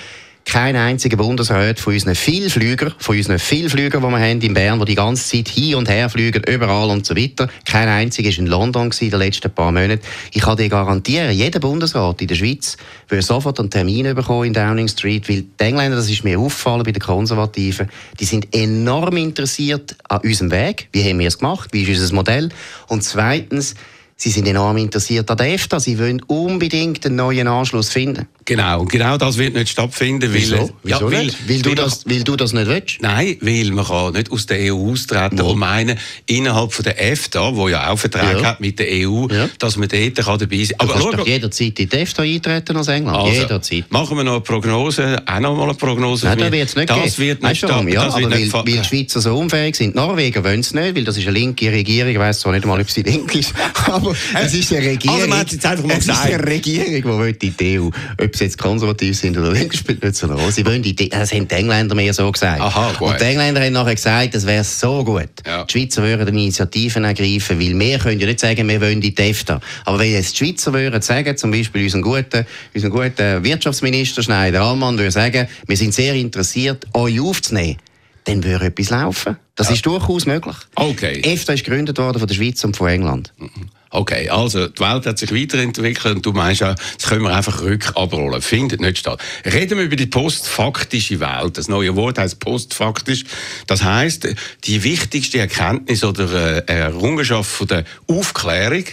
kein 0.46 0.76
einziger 0.76 1.18
Bundesrat 1.18 1.80
von 1.80 1.94
unseren 1.94 2.16
Vielflügern, 2.16 2.94
von 2.98 3.16
unseren 3.16 3.40
Vielflügern, 3.40 4.02
die 4.02 4.10
wir 4.10 4.20
haben 4.20 4.42
in 4.42 4.54
Bern, 4.54 4.80
die 4.80 4.86
die 4.86 4.96
ganze 4.96 5.30
Zeit 5.30 5.50
hin 5.50 5.76
und 5.76 5.90
her 5.90 6.10
fliegen, 6.10 6.44
überall 6.44 6.90
und 6.90 7.06
so 7.06 7.16
weiter. 7.16 7.48
Kein 7.66 7.88
einziger 7.88 8.30
war 8.30 8.38
in 8.40 8.48
London 8.48 8.92
in 9.00 9.10
den 9.10 9.20
letzten 9.20 9.52
paar 9.52 9.72
Monaten. 9.72 10.02
Ich 10.34 10.42
kann 10.42 10.58
dir 10.58 10.70
garantieren, 10.70 11.32
jeder 11.32 11.60
Bundesrat 11.60 12.22
in 12.22 12.28
der 12.28 12.36
Schweiz 12.36 12.78
will 13.10 13.22
sofort 13.22 13.60
einen 13.60 13.70
Termin 13.70 14.14
bekommen 14.16 14.46
in 14.46 14.54
Downing 14.54 14.88
Street, 14.88 15.28
weil 15.30 15.44
die 15.44 15.64
Engländer, 15.64 15.98
das 15.98 16.10
ist 16.10 16.24
mir 16.24 16.40
aufgefallen 16.40 16.84
bei 16.84 16.92
den 16.92 17.02
Konservativen, 17.02 17.90
die 18.20 18.26
sind 18.26 18.54
enorm 18.56 19.18
interessiert 19.18 19.96
an 20.10 20.22
unserem 20.24 20.52
Weg. 20.52 20.90
Wie 20.92 21.04
haben 21.04 21.20
wir 21.20 21.28
es 21.28 21.38
gemacht? 21.38 21.70
Wie 21.72 21.84
ist 21.84 22.00
unser 22.00 22.16
Modell? 22.16 22.50
Und 22.88 23.04
zweitens, 23.04 23.76
Sie 24.22 24.30
sind 24.30 24.48
enorm 24.48 24.78
interessiert 24.78 25.32
an 25.32 25.38
der 25.38 25.56
EFTA. 25.56 25.80
Sie 25.80 25.98
wollen 25.98 26.22
unbedingt 26.22 27.04
einen 27.08 27.16
neuen 27.16 27.48
Anschluss 27.48 27.90
finden. 27.90 28.28
Genau, 28.46 28.82
und 28.82 28.92
genau 28.92 29.18
das 29.18 29.38
wird 29.38 29.54
nicht 29.54 29.70
stattfinden. 29.70 30.30
Wieso? 30.34 30.58
Weil, 30.58 30.70
Wieso 30.84 31.12
ja, 31.12 31.18
weil, 31.20 31.32
weil, 31.48 31.62
du 31.62 31.76
das, 31.76 32.06
weil 32.08 32.24
du 32.24 32.36
das 32.36 32.54
nicht 32.54 32.68
willst? 32.68 32.98
Nein, 33.02 33.38
weil 33.42 33.72
man 33.72 33.86
kann 33.86 34.14
nicht 34.14 34.32
aus 34.32 34.48
der 34.48 34.74
EU 34.74 34.92
austreten 34.92 35.38
kann 35.38 35.46
und 35.46 35.60
meinen, 35.60 36.00
innerhalb 36.26 36.74
von 36.74 36.84
der 36.84 37.00
EFTA, 37.00 37.56
wo 37.56 37.70
ja 37.70 37.90
auch 37.90 38.00
Vertrag 38.00 38.42
ja. 38.42 38.48
hat 38.50 38.60
mit 38.60 38.80
der 38.80 38.88
EU, 38.88 39.28
ja. 39.28 39.48
dass 39.60 39.78
man 39.78 39.88
dort 39.88 40.16
kann 40.16 40.40
dabei 40.40 40.64
sein 40.64 40.78
kann. 40.78 40.90
Aber 40.90 41.00
du 41.00 41.06
kannst 41.06 41.20
doch 41.20 41.28
jederzeit 41.28 41.80
in 41.80 41.90
die 41.90 41.96
EFTA 41.96 42.24
eintreten 42.24 42.78
als 42.78 42.88
England. 42.88 43.18
Also, 43.18 43.42
jederzeit. 43.42 43.92
Machen 43.92 44.18
wir 44.18 44.24
noch 44.24 44.34
eine 44.34 44.42
Prognose, 44.42 45.22
auch 45.26 45.40
noch 45.40 45.56
mal 45.56 45.64
eine 45.64 45.74
Prognose. 45.76 46.26
Nein, 46.26 46.40
das 46.40 46.52
wird 46.52 46.70
es 46.70 46.76
nicht 46.76 46.90
Das 46.90 46.98
geben. 46.98 47.18
wird 47.18 47.44
nicht 47.44 47.58
stattfinden. 47.58 47.94
Ja, 47.94 48.02
aber 48.04 48.32
weil, 48.32 48.54
weil 48.54 48.64
die 48.64 48.84
Schweizer 48.84 49.22
so 49.22 49.38
unfähig 49.38 49.76
sind. 49.76 49.94
Norwegen 49.96 50.44
wollen 50.44 50.62
es 50.62 50.74
nicht, 50.74 50.96
weil 50.96 51.04
das 51.04 51.16
ist 51.18 51.28
eine 51.28 51.38
linke 51.38 51.72
Regierung. 51.72 52.12
Ich 52.12 52.20
weiss 52.20 52.40
zwar 52.40 52.54
nicht 52.54 52.64
einmal, 52.64 52.82
ob 52.82 52.90
sie 52.90 53.04
link 53.04 53.36
ist, 53.36 53.54
aber 53.86 54.16
es 54.42 54.54
ist 54.54 54.74
eine 54.74 54.88
Regierung. 54.88 55.16
Also 55.16 55.30
man 55.30 55.40
hat 55.40 55.52
jetzt 55.52 55.66
einfach 55.66 55.86
mal 55.86 55.94
es 55.94 56.08
gesagt. 56.08 56.30
ist 56.30 56.36
eine 56.36 56.48
Regierung, 56.48 57.36
die 57.40 57.52
die 57.52 57.80
EU, 57.80 57.90
ob 58.22 58.36
sie 58.42 58.46
jetzt 58.46 58.58
konservativ 58.58 59.18
sind 59.18 59.38
oder 59.38 59.52
links, 59.52 59.78
spielt 59.80 60.04
nicht 60.04 60.16
so 60.16 60.28
eine 60.28 60.36
Rolle. 60.36 60.52
Sie 60.52 60.66
wollen 60.66 60.82
die, 60.82 60.96
das 61.10 61.32
haben 61.32 61.48
die 61.48 61.56
Engländer 61.56 61.96
mir 61.96 62.14
so 62.14 62.32
gesagt. 62.32 62.60
Aha, 62.60 62.94
gut. 62.98 63.10
Und 63.10 63.22
die 63.22 63.26
Engländer 63.26 63.62
haben 63.62 63.74
nachher 63.74 63.96
gesagt, 63.96 64.36
das 64.36 64.46
wäre 64.46 64.64
so 64.64 65.04
gut. 65.04 65.30
Ja. 65.46 65.64
Die 65.64 65.72
Schweizer 65.72 66.04
würden 66.04 66.28
Initiativen 66.30 67.04
ergreifen, 67.04 67.60
weil 67.60 67.78
wir 67.78 68.00
können 68.00 68.20
ja 68.20 68.28
nicht 68.28 68.40
sagen, 68.40 68.68
wir 68.68 68.82
wollen 68.82 69.00
die 69.00 69.14
TEFTA. 69.14 69.62
Aber 69.86 70.00
wenn 70.00 70.12
jetzt 70.12 70.40
die 70.40 70.46
Schweizer 70.46 70.74
würden 70.74 71.02
sagen, 71.02 71.38
zum 71.38 71.52
Beispiel 71.52 71.84
unseren 71.84 72.02
guten, 72.02 72.46
unseren 72.74 72.92
guten 72.92 73.44
Wirtschaftsminister 73.44 74.24
Schneider-Allmann 74.24 74.98
würde 74.98 75.12
sagen, 75.12 75.48
wir 75.68 75.78
sind 75.78 75.94
sehr 75.94 76.16
interessiert, 76.16 76.88
euch 76.94 77.20
aufzunehmen, 77.20 77.78
dann 78.26 78.44
würde 78.44 78.66
etwas 78.66 78.90
laufen. 78.90 79.38
Das 79.56 79.68
ja. 79.68 79.74
ist 79.74 79.86
durchaus 79.86 80.26
möglich. 80.26 80.56
Okay. 80.76 81.22
EFTA 81.24 81.54
ist 81.54 81.64
gegründet 81.64 81.98
worden 81.98 82.20
von 82.20 82.28
der 82.28 82.36
Schweiz 82.36 82.64
und 82.64 82.76
von 82.78 82.88
England. 82.88 83.34
Mhm. 83.38 83.70
Okay, 83.94 84.30
also 84.30 84.70
die 84.70 84.80
Welt 84.80 85.06
hat 85.06 85.18
sich 85.18 85.36
weiterentwickelt 85.36 86.16
und 86.16 86.26
du 86.26 86.32
meinst 86.32 86.62
ja, 86.62 86.76
das 86.76 87.10
können 87.10 87.24
wir 87.24 87.36
einfach 87.36 87.62
rückabrollen. 87.62 88.42
Findet 88.42 88.80
nicht 88.80 89.00
statt. 89.00 89.22
Reden 89.44 89.78
wir 89.78 89.84
über 89.84 89.98
die 89.98 90.06
postfaktische 90.06 91.20
Welt. 91.20 91.58
Das 91.58 91.68
neue 91.68 91.94
Wort 91.98 92.18
heißt 92.18 92.40
postfaktisch. 92.40 93.26
Das 93.68 93.84
heißt, 93.84 94.30
die 94.64 94.84
wichtigste 94.84 95.40
Erkenntnis 95.40 96.06
oder 96.06 96.70
äh, 96.70 96.74
Errungenschaft 96.74 97.52
von 97.52 97.68
der 97.68 97.84
Aufklärung 98.08 98.86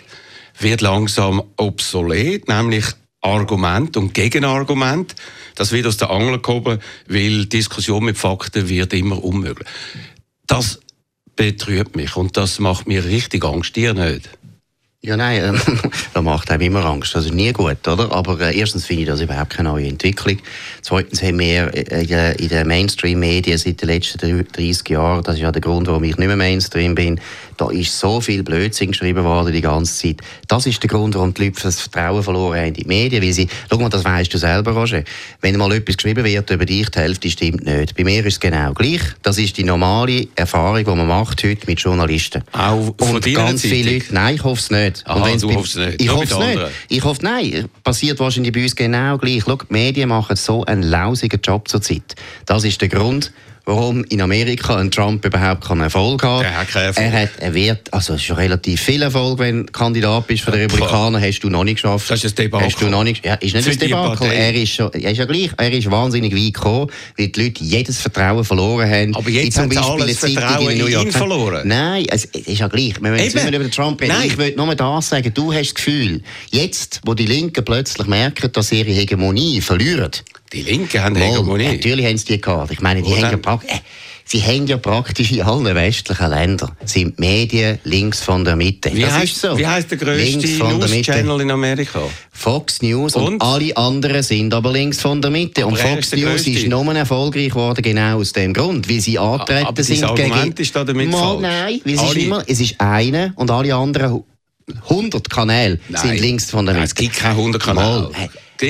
wird 0.58 0.80
langsam 0.80 1.44
obsolet, 1.56 2.48
nämlich 2.48 2.86
Argument 3.20 3.96
und 3.96 4.14
Gegenargument. 4.14 5.14
Das 5.54 5.70
wird 5.70 5.86
aus 5.86 5.96
der 5.98 6.10
Angel 6.10 6.40
gehoben, 6.40 6.80
weil 7.06 7.46
Diskussion 7.46 8.04
mit 8.04 8.18
Fakten 8.18 8.68
wird 8.68 8.92
immer 8.94 9.22
unmöglich. 9.22 9.68
Das 10.48 10.80
betrübt 11.36 11.94
mich 11.94 12.16
und 12.16 12.36
das 12.36 12.58
macht 12.58 12.88
mir 12.88 13.04
richtig 13.04 13.44
Angst, 13.44 13.76
dir 13.76 13.94
nicht? 13.94 14.28
Ja, 15.00 15.16
nein, 15.16 15.54
äh, 15.54 15.58
das 16.12 16.24
macht 16.24 16.50
einem 16.50 16.62
immer 16.62 16.84
Angst. 16.84 17.14
Das 17.14 17.24
ist 17.24 17.32
nie 17.32 17.52
gut, 17.52 17.86
oder? 17.86 18.10
Aber 18.10 18.40
äh, 18.40 18.58
erstens 18.58 18.84
finde 18.84 19.02
ich 19.02 19.08
das 19.08 19.20
überhaupt 19.20 19.50
keine 19.50 19.68
neue 19.68 19.86
Entwicklung. 19.86 20.38
Zweitens 20.82 21.22
haben 21.22 21.38
wir 21.38 21.72
äh, 21.72 22.34
in 22.34 22.48
den 22.48 22.66
Mainstream-Medien 22.66 23.58
seit 23.58 23.80
den 23.80 23.88
letzten 23.88 24.18
30 24.18 24.88
Jahren, 24.88 25.22
das 25.22 25.36
ist 25.36 25.42
ja 25.42 25.52
der 25.52 25.62
Grund, 25.62 25.86
warum 25.86 26.02
ich 26.02 26.16
nicht 26.16 26.26
mehr 26.26 26.36
Mainstream 26.36 26.96
bin, 26.96 27.20
da 27.58 27.70
ist 27.70 27.98
so 27.98 28.20
viel 28.20 28.42
Blödsinn 28.42 28.92
geschrieben 28.92 29.24
worden 29.24 29.52
die 29.52 29.60
ganze 29.60 29.92
Zeit. 29.92 30.20
Das 30.46 30.64
ist 30.66 30.82
der 30.82 30.88
Grund, 30.88 31.14
warum 31.16 31.34
die 31.34 31.44
Leute 31.46 31.60
das 31.62 31.80
Vertrauen 31.80 32.22
verloren 32.22 32.58
haben 32.58 32.68
in 32.68 32.74
die 32.74 32.84
Medien, 32.84 33.22
weil 33.22 33.32
sie, 33.32 33.48
schau 33.68 33.78
mal, 33.78 33.88
das 33.88 34.04
weißt 34.04 34.32
du 34.32 34.38
selber, 34.38 34.72
Roger, 34.72 35.02
wenn 35.40 35.56
mal 35.56 35.72
etwas 35.72 35.96
geschrieben 35.96 36.24
wird 36.24 36.50
über 36.50 36.64
dich, 36.64 36.88
die 36.88 36.98
Hälfte 36.98 37.28
stimmt 37.30 37.66
nicht. 37.66 37.96
Bei 37.96 38.04
mir 38.04 38.24
ist 38.24 38.34
es 38.34 38.40
genau 38.40 38.72
gleich. 38.72 39.00
Das 39.22 39.38
ist 39.38 39.56
die 39.56 39.64
normale 39.64 40.28
Erfahrung, 40.36 40.84
die 40.84 40.90
man 40.90 41.08
macht 41.08 41.42
heute 41.44 41.66
mit 41.66 41.80
Journalisten. 41.80 42.44
Auch 42.52 42.94
von 42.96 43.16
Und 43.16 43.34
ganz 43.34 43.62
viele? 43.62 43.94
Leute, 43.94 44.14
nein, 44.14 44.36
ich 44.36 44.44
hoffe 44.44 44.60
es 44.60 44.70
nicht. 44.70 45.06
Aha, 45.06 45.28
Und 45.28 45.42
du 45.42 45.52
hoffst 45.54 45.76
nicht. 45.76 46.00
Ich 46.00 46.10
hoffe 46.10 46.24
es 46.24 46.38
nicht. 46.38 46.60
Ich 46.88 47.04
hoffe, 47.04 47.24
nein. 47.24 47.68
Passiert 47.82 48.20
wahrscheinlich 48.20 48.52
bei 48.52 48.62
uns 48.62 48.76
genau 48.76 49.18
gleich. 49.18 49.42
Schau, 49.44 49.56
die 49.56 49.72
Medien 49.72 50.08
machen 50.08 50.36
so 50.36 50.64
einen 50.64 50.84
lausigen 50.84 51.40
Job 51.42 51.68
zurzeit. 51.68 52.14
Das 52.46 52.62
ist 52.64 52.80
der 52.80 52.88
Grund, 52.88 53.32
warum 53.68 54.02
in 54.04 54.22
Amerika 54.22 54.76
ein 54.76 54.90
Trump 54.90 55.24
überhaupt 55.24 55.66
keinen 55.66 55.82
Erfolg 55.82 56.22
hat. 56.24 56.42
Der 56.42 56.58
hat 56.58 56.68
keinen 56.68 56.86
Erfolg. 56.86 57.06
Er 57.06 57.12
hat, 57.12 57.30
er 57.38 57.54
wird, 57.54 57.92
also 57.92 58.14
es 58.14 58.22
ist 58.22 58.36
relativ 58.36 58.80
viel 58.80 59.02
Erfolg, 59.02 59.38
wenn 59.38 59.66
du 59.66 59.72
Kandidat 59.72 60.26
bist 60.26 60.42
für 60.42 60.52
die 60.52 60.60
Republikaner, 60.60 61.20
hast 61.20 61.40
du 61.40 61.50
noch 61.50 61.64
nicht 61.64 61.76
geschafft. 61.76 62.10
Das 62.10 62.24
ist 62.24 62.32
ein 62.32 62.44
Debakel. 62.44 62.66
Hast 62.66 62.80
du 62.80 62.88
noch 62.88 63.04
nicht, 63.04 63.24
ja, 63.24 63.34
ist 63.34 63.54
nicht 63.54 63.64
Für 63.64 63.72
ein 63.72 63.78
Debakel. 63.78 64.32
Er 64.32 64.54
ist, 64.54 64.70
schon, 64.70 64.90
er 64.94 65.10
ist 65.10 65.18
ja 65.18 65.26
gleich, 65.26 65.50
er 65.56 65.70
ist 65.70 65.90
wahnsinnig 65.90 66.34
weit 66.34 66.54
gekommen, 66.54 66.90
weil 67.18 67.28
die 67.28 67.42
Leute 67.42 67.62
jedes 67.62 68.00
Vertrauen 68.00 68.42
verloren 68.42 68.90
haben. 68.90 69.14
Aber 69.14 69.28
jetzt 69.28 69.58
haben 69.58 69.70
sie 69.70 69.76
alles 69.76 70.18
Vertrauen 70.18 70.70
in 70.70 70.78
New 70.78 70.86
in 70.86 70.92
York 70.92 71.04
ihn 71.04 71.12
verloren. 71.12 71.68
Nein, 71.68 72.06
es 72.08 72.24
es 72.24 72.46
ist 72.46 72.58
ja 72.58 72.68
gleich. 72.68 72.94
Wir 73.00 73.10
müssen 73.10 73.34
mehr 73.34 73.48
über 73.48 73.58
den 73.64 73.70
Trump 73.70 74.00
reden. 74.00 74.14
Nein. 74.16 74.28
Ich 74.28 74.38
will 74.38 74.54
nur 74.56 74.74
das 74.74 75.08
sagen. 75.08 75.32
Du 75.34 75.52
hast 75.52 75.68
das 75.68 75.74
Gefühl, 75.74 76.22
jetzt, 76.50 77.00
wo 77.04 77.14
die 77.14 77.26
Linken 77.26 77.64
plötzlich 77.64 78.06
merken, 78.06 78.50
dass 78.52 78.72
ihre 78.72 78.90
Hegemonie 78.90 79.60
verlieren. 79.60 80.10
Die 80.52 80.62
Linken 80.62 81.02
haben 81.02 81.14
Mal, 81.14 81.22
Hegemonie. 81.30 81.68
Natürlich 81.68 82.06
haben 82.06 82.16
sie 82.18 82.24
die 82.26 82.40
gehabt. 82.40 82.70
Ich 82.72 82.80
meine, 82.80 83.02
die 83.02 83.08
Wo 83.08 83.14
haben 83.14 83.22
ja 83.22 83.30
denn? 83.30 83.42
prakt- 83.42 83.68
äh, 83.70 83.78
Sie 84.30 84.42
haben 84.42 84.66
ja 84.66 84.76
praktisch 84.76 85.32
in 85.32 85.40
allen 85.40 85.74
westlichen 85.74 86.28
Ländern 86.28 86.72
sind 86.84 87.16
die 87.18 87.20
Medien 87.22 87.78
links 87.84 88.20
von 88.20 88.44
der 88.44 88.56
Mitte. 88.56 88.94
Wie 88.94 89.00
das 89.00 89.12
heißt, 89.14 89.32
ist 89.32 89.40
so. 89.40 89.56
wie 89.56 89.66
heißt 89.66 89.90
der 89.90 89.96
Mitte. 90.06 90.60
News-Channel 90.82 91.40
in 91.40 91.50
Amerika? 91.50 92.00
Fox 92.30 92.82
News 92.82 93.14
und? 93.16 93.24
Und? 93.26 93.42
alle 93.42 93.74
anderen 93.74 94.22
sind 94.22 94.52
aber 94.52 94.70
links 94.72 95.00
von 95.00 95.22
der 95.22 95.30
Mitte. 95.30 95.62
Aber 95.62 95.72
und 95.72 95.78
Fox 95.78 96.08
ist 96.12 96.16
News 96.16 96.24
Grösste. 96.44 96.50
ist 96.50 96.68
nur 96.68 96.94
erfolgreich 96.94 97.48
geworden, 97.48 97.80
genau 97.80 98.18
aus 98.18 98.32
dem 98.34 98.52
Grund, 98.52 98.86
weil 98.90 99.00
sie 99.00 99.18
antreten 99.18 99.66
aber 99.66 99.82
sind 99.82 100.04
Argument 100.04 100.60
ist 100.60 100.76
da 100.76 100.84
damit 100.84 101.10
Mal, 101.10 101.18
falsch. 101.18 101.40
Nein, 101.40 101.80
es 101.86 102.02
ist 102.02 102.16
immer, 102.16 102.44
es 102.46 102.60
ist 102.60 102.74
eine 102.78 103.32
und 103.36 103.50
alle 103.50 103.74
anderen 103.74 104.12
hu- 104.12 104.24
100 104.90 105.30
Kanäle 105.30 105.80
sind 105.88 106.20
links 106.20 106.50
von 106.50 106.66
der 106.66 106.74
Nein, 106.74 106.82
Mitte. 106.82 106.92
es 106.92 106.94
gibt 106.96 107.16
keine 107.16 107.34
100 107.36 107.62
Kanäle. 107.62 108.10
Mal, 108.10 108.10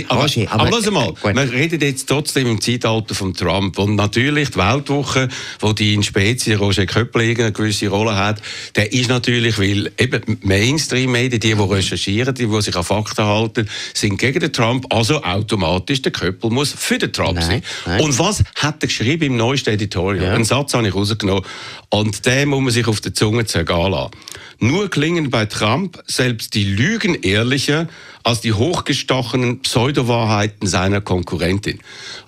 aber, 0.09 0.23
Roger, 0.23 0.51
aber, 0.51 0.63
aber- 0.63 0.71
lass 0.77 0.91
mal, 0.91 1.13
Gut. 1.13 1.35
wir 1.35 1.53
reden 1.53 1.81
jetzt 1.81 2.09
trotzdem 2.09 2.47
im 2.47 2.61
Zeitalter 2.61 3.15
von 3.15 3.35
Trump. 3.35 3.79
Und 3.79 3.97
natürlich 3.97 4.51
die 4.51 4.59
Weltwoche, 4.59 5.29
wo 5.61 5.73
die 5.73 5.95
in 5.95 6.03
Spezie 6.03 6.55
Roger 6.55 6.87
Köppel 6.87 7.23
eine 7.23 7.53
gewisse 7.53 7.89
Rolle 7.89 8.17
hat, 8.17 8.41
der 8.77 8.93
ist 8.93 9.09
natürlich, 9.09 9.59
weil 9.59 9.91
eben 9.99 10.39
Mainstream-Medien, 10.43 11.41
die, 11.41 11.55
die 11.55 11.61
recherchieren, 11.61 12.35
die, 12.35 12.47
die 12.47 12.63
sich 12.63 12.77
an 12.77 12.85
Fakten 12.85 13.25
halten, 13.25 13.69
sind 13.95 14.19
gegen 14.19 14.41
den 14.41 14.53
Trump, 14.53 14.87
also 14.93 15.23
automatisch 15.23 16.03
der 16.03 16.13
Köppel 16.13 16.51
muss 16.51 16.73
für 16.73 16.99
den 16.99 17.13
Trump 17.13 17.35
Nein, 17.35 17.45
sein. 17.47 17.63
nein. 17.87 18.01
Und 18.01 18.19
was 18.19 18.43
hat 18.57 18.83
er 18.83 18.89
geschrieben 18.89 19.25
im 19.25 19.37
neuesten 19.37 19.71
Editorial? 19.71 20.25
Ja. 20.25 20.35
Einen 20.35 20.45
Satz 20.45 20.75
habe 20.75 20.87
ich 20.87 20.95
rausgenommen. 20.95 21.45
Und 21.91 22.27
den 22.27 22.49
muss 22.49 22.61
man 22.61 22.71
sich 22.71 22.87
auf 22.87 23.01
der 23.01 23.15
Zunge 23.15 23.47
zergehen 23.47 23.91
lassen. 23.93 24.11
Nur 24.61 24.91
klingen 24.91 25.31
bei 25.31 25.47
Trump 25.47 26.03
selbst 26.07 26.55
die 26.55 26.65
Lügen 26.65 27.15
ehrlicher 27.23 27.89
als 28.25 28.41
die 28.41 28.53
hochgestochenen 28.53 29.63
Pseudowahrheiten 29.79 30.67
seiner 30.67 31.01
Konkurrentin. 31.01 31.79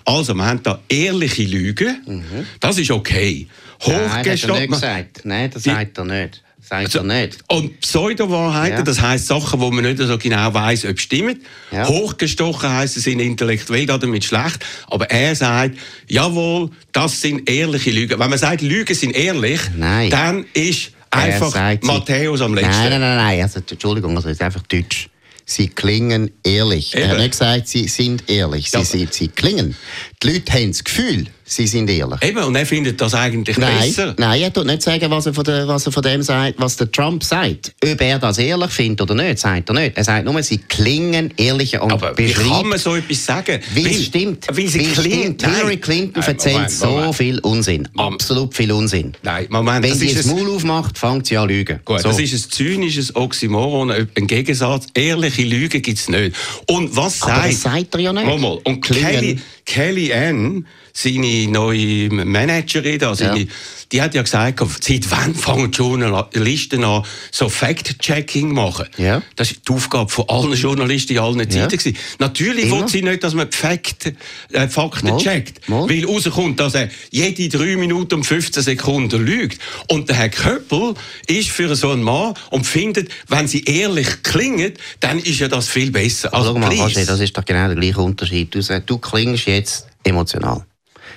Also, 0.05 0.33
wir 0.35 0.45
haben 0.45 0.63
da 0.63 0.79
ehrliche 0.87 1.43
Lügen. 1.43 2.23
Das 2.61 2.77
ist 2.77 2.91
okay. 2.91 3.45
Nein, 3.85 4.23
das 4.23 4.43
hat 4.43 4.49
er 4.49 4.59
nicht 4.59 4.71
gesagt. 4.71 5.21
Nein, 5.25 5.51
das 5.53 5.63
sagt 5.63 5.97
er 5.97 6.05
nicht. 6.05 6.41
Sagt 6.61 6.85
Also, 6.85 6.99
er 6.99 7.03
nicht. 7.03 7.39
Und 7.49 7.81
Pseudowahrheiten, 7.81 8.77
Ja. 8.77 8.83
das 8.83 9.01
heisst 9.01 9.27
Sachen, 9.27 9.59
wo 9.59 9.69
man 9.69 9.83
nicht 9.83 9.97
so 9.97 10.17
genau 10.17 10.53
weiß, 10.53 10.85
ob 10.85 10.97
stimmen. 10.97 11.41
Ja. 11.73 11.89
Hochgestochen 11.89 12.69
heisst, 12.69 12.93
sie 12.93 13.01
sind 13.01 13.19
intellektuell 13.19 13.85
damit 13.85 14.23
schlecht. 14.23 14.65
Aber 14.87 15.09
er 15.11 15.35
sagt, 15.35 15.77
jawohl, 16.07 16.69
das 16.93 17.19
sind 17.19 17.49
ehrliche 17.49 17.91
Lügen. 17.91 18.17
Wenn 18.17 18.29
man 18.29 18.39
sagt, 18.39 18.61
Lügen 18.61 18.95
sind 18.95 19.11
ehrlich, 19.11 19.59
Nein. 19.75 20.09
dann 20.09 20.45
ist 20.53 20.91
einfach 21.09 21.53
Matthäus 21.81 22.39
am 22.39 22.53
letzten. 22.53 22.71
Nein, 22.71 22.89
nein, 22.91 23.01
nein, 23.01 23.17
nein. 23.17 23.41
Also, 23.41 23.59
Entschuldigung, 23.69 24.15
also, 24.15 24.29
das 24.29 24.37
ist 24.37 24.41
einfach 24.41 24.61
Deutsch. 24.67 25.09
Sie 25.45 25.67
klingen 25.67 26.31
ehrlich. 26.43 26.95
Er 26.95 27.05
hat 27.05 27.11
Eben. 27.13 27.21
nicht 27.21 27.31
gesagt, 27.31 27.67
sie 27.67 27.87
sind 27.87 28.29
ehrlich. 28.29 28.71
Sie, 28.71 28.77
Ja, 28.77 28.83
sie, 28.85 29.07
sie 29.11 29.27
klingen. 29.27 29.75
Die 30.23 30.27
Leute 30.33 30.53
haben 30.53 30.71
das 30.71 30.83
Gefühl, 30.83 31.27
sie 31.51 31.67
sind 31.67 31.89
ehrlich. 31.89 32.21
Eben, 32.23 32.43
und 32.43 32.55
er 32.55 32.65
findet 32.65 32.99
das 33.01 33.13
eigentlich 33.13 33.57
Nein, 33.57 33.79
besser. 33.81 34.15
nein, 34.17 34.41
er 34.41 34.53
tut 34.53 34.65
nicht 34.65 34.81
sagen, 34.81 35.11
was 35.11 35.25
er, 35.25 35.33
von 35.33 35.43
der, 35.43 35.67
was 35.67 35.85
er 35.85 35.91
von 35.91 36.01
dem 36.03 36.21
sagt, 36.21 36.55
was 36.57 36.77
der 36.77 36.91
Trump 36.91 37.23
sagt. 37.23 37.73
Ob 37.83 38.01
er 38.01 38.19
das 38.19 38.37
ehrlich 38.37 38.71
findet 38.71 39.01
oder 39.01 39.15
nicht, 39.15 39.39
sagt 39.39 39.69
er 39.69 39.73
nicht. 39.75 39.97
Er 39.97 40.03
sagt 40.03 40.25
nur, 40.25 40.41
sie 40.43 40.57
klingen 40.59 41.33
ehrlicher 41.37 41.83
und 41.83 41.91
Aber 41.91 42.17
wie 42.17 42.31
kann 42.31 42.67
man 42.67 42.79
so 42.79 42.95
etwas 42.95 43.25
sagen? 43.25 43.59
Weil 43.75 43.87
es 43.87 44.05
stimmt. 44.05 44.47
Weil 44.49 44.67
sie 44.67 44.79
Weil 44.79 45.03
klingt. 45.03 45.41
stimmt. 45.41 45.55
Hillary. 45.55 45.77
Clinton 45.77 46.21
Nein, 46.21 46.29
erzählt 46.29 46.71
so 46.71 47.11
viel 47.11 47.39
Unsinn. 47.39 47.87
Absolut 47.97 48.53
viel 48.55 48.71
Unsinn. 48.71 49.13
Nein, 49.23 49.47
Moment, 49.49 49.83
Wenn 49.83 49.95
sie 49.95 50.13
das 50.13 50.25
Maul 50.27 50.49
aufmacht, 50.51 50.97
fängt 50.97 51.25
sie 51.27 51.37
an 51.37 51.49
lügen. 51.49 51.79
Gut, 51.83 52.01
so. 52.01 52.09
das 52.09 52.19
ist 52.19 52.33
ein 52.33 52.51
zynisches 52.51 53.15
Oxymoron, 53.15 53.91
ein 53.91 54.27
Gegensatz. 54.27 54.87
Ehrliche 54.93 55.43
Lügen 55.43 55.81
gibt 55.81 55.97
es 55.97 56.07
nicht. 56.07 56.35
Und 56.67 56.95
was 56.95 57.21
Aber 57.23 57.35
sagt... 57.35 57.47
das 57.53 57.61
sagt 57.61 57.93
er 57.95 57.99
ja 57.99 58.13
nicht. 58.13 58.25
Mal. 58.25 58.59
Und. 58.63 58.81
Kelly, 58.81 59.39
Kelly 59.65 60.13
Ann, 60.13 60.65
seine 60.93 61.47
neue 61.47 62.09
Managerin, 62.09 62.99
da, 62.99 63.15
seine, 63.15 63.39
Ja. 63.41 63.45
die 63.91 64.01
hat 64.01 64.13
ja 64.15 64.21
gesagt, 64.21 64.61
seit 64.81 65.09
wann 65.11 65.35
fangen 65.35 65.71
die 65.71 65.77
Journalisten 65.77 66.83
an, 66.83 67.03
so 67.31 67.49
Fact-Checking 67.49 68.53
machen? 68.53 68.87
Ja. 68.97 69.21
Das 69.35 69.51
ist 69.51 69.67
die 69.67 69.73
Aufgabe 69.73 70.09
von 70.09 70.27
allen 70.29 70.53
Journalisten 70.53 71.13
in 71.13 71.19
allen 71.19 71.39
Ja. 71.39 71.49
Zeiten. 71.49 71.77
gewesen. 71.77 71.97
Natürlich 72.19 72.65
Immer. 72.65 72.81
will 72.81 72.87
sie 72.87 73.01
nicht, 73.01 73.23
dass 73.23 73.33
man 73.33 73.49
die 73.49 73.57
Fact, 73.57 74.13
äh, 74.51 74.67
Fakten 74.67 75.09
Mal. 75.09 75.17
checkt. 75.17 75.67
Mal. 75.69 75.89
Weil 75.89 76.05
rauskommt, 76.05 76.59
dass 76.59 76.75
er 76.75 76.89
jede 77.11 77.49
3 77.49 77.75
Minuten 77.77 78.15
und 78.15 78.23
15 78.23 78.63
Sekunden 78.63 79.25
lügt. 79.25 79.59
Und 79.89 80.09
der 80.09 80.15
Herr 80.17 80.29
Köppel 80.29 80.93
ist 81.27 81.49
für 81.49 81.75
so 81.75 81.91
einen 81.91 82.03
Mann 82.03 82.33
und 82.49 82.65
findet, 82.65 83.09
wenn 83.27 83.47
sie 83.47 83.63
ehrlich 83.63 84.23
klingen, 84.23 84.73
dann 84.99 85.19
ist 85.19 85.39
ja 85.39 85.47
das 85.47 85.67
viel 85.67 85.91
besser. 85.91 86.33
Also, 86.33 86.53
Schau 86.53 86.59
mal, 86.59 86.75
das 86.77 87.19
ist 87.19 87.37
doch 87.37 87.45
genau 87.45 87.67
der 87.67 87.75
gleiche 87.75 87.99
Unterschied. 88.01 88.53
Du 88.53 88.61
sagst, 88.61 88.89
du 88.89 88.97
klingst 88.97 89.45
jetzt 89.47 89.87
emotional. 90.03 90.65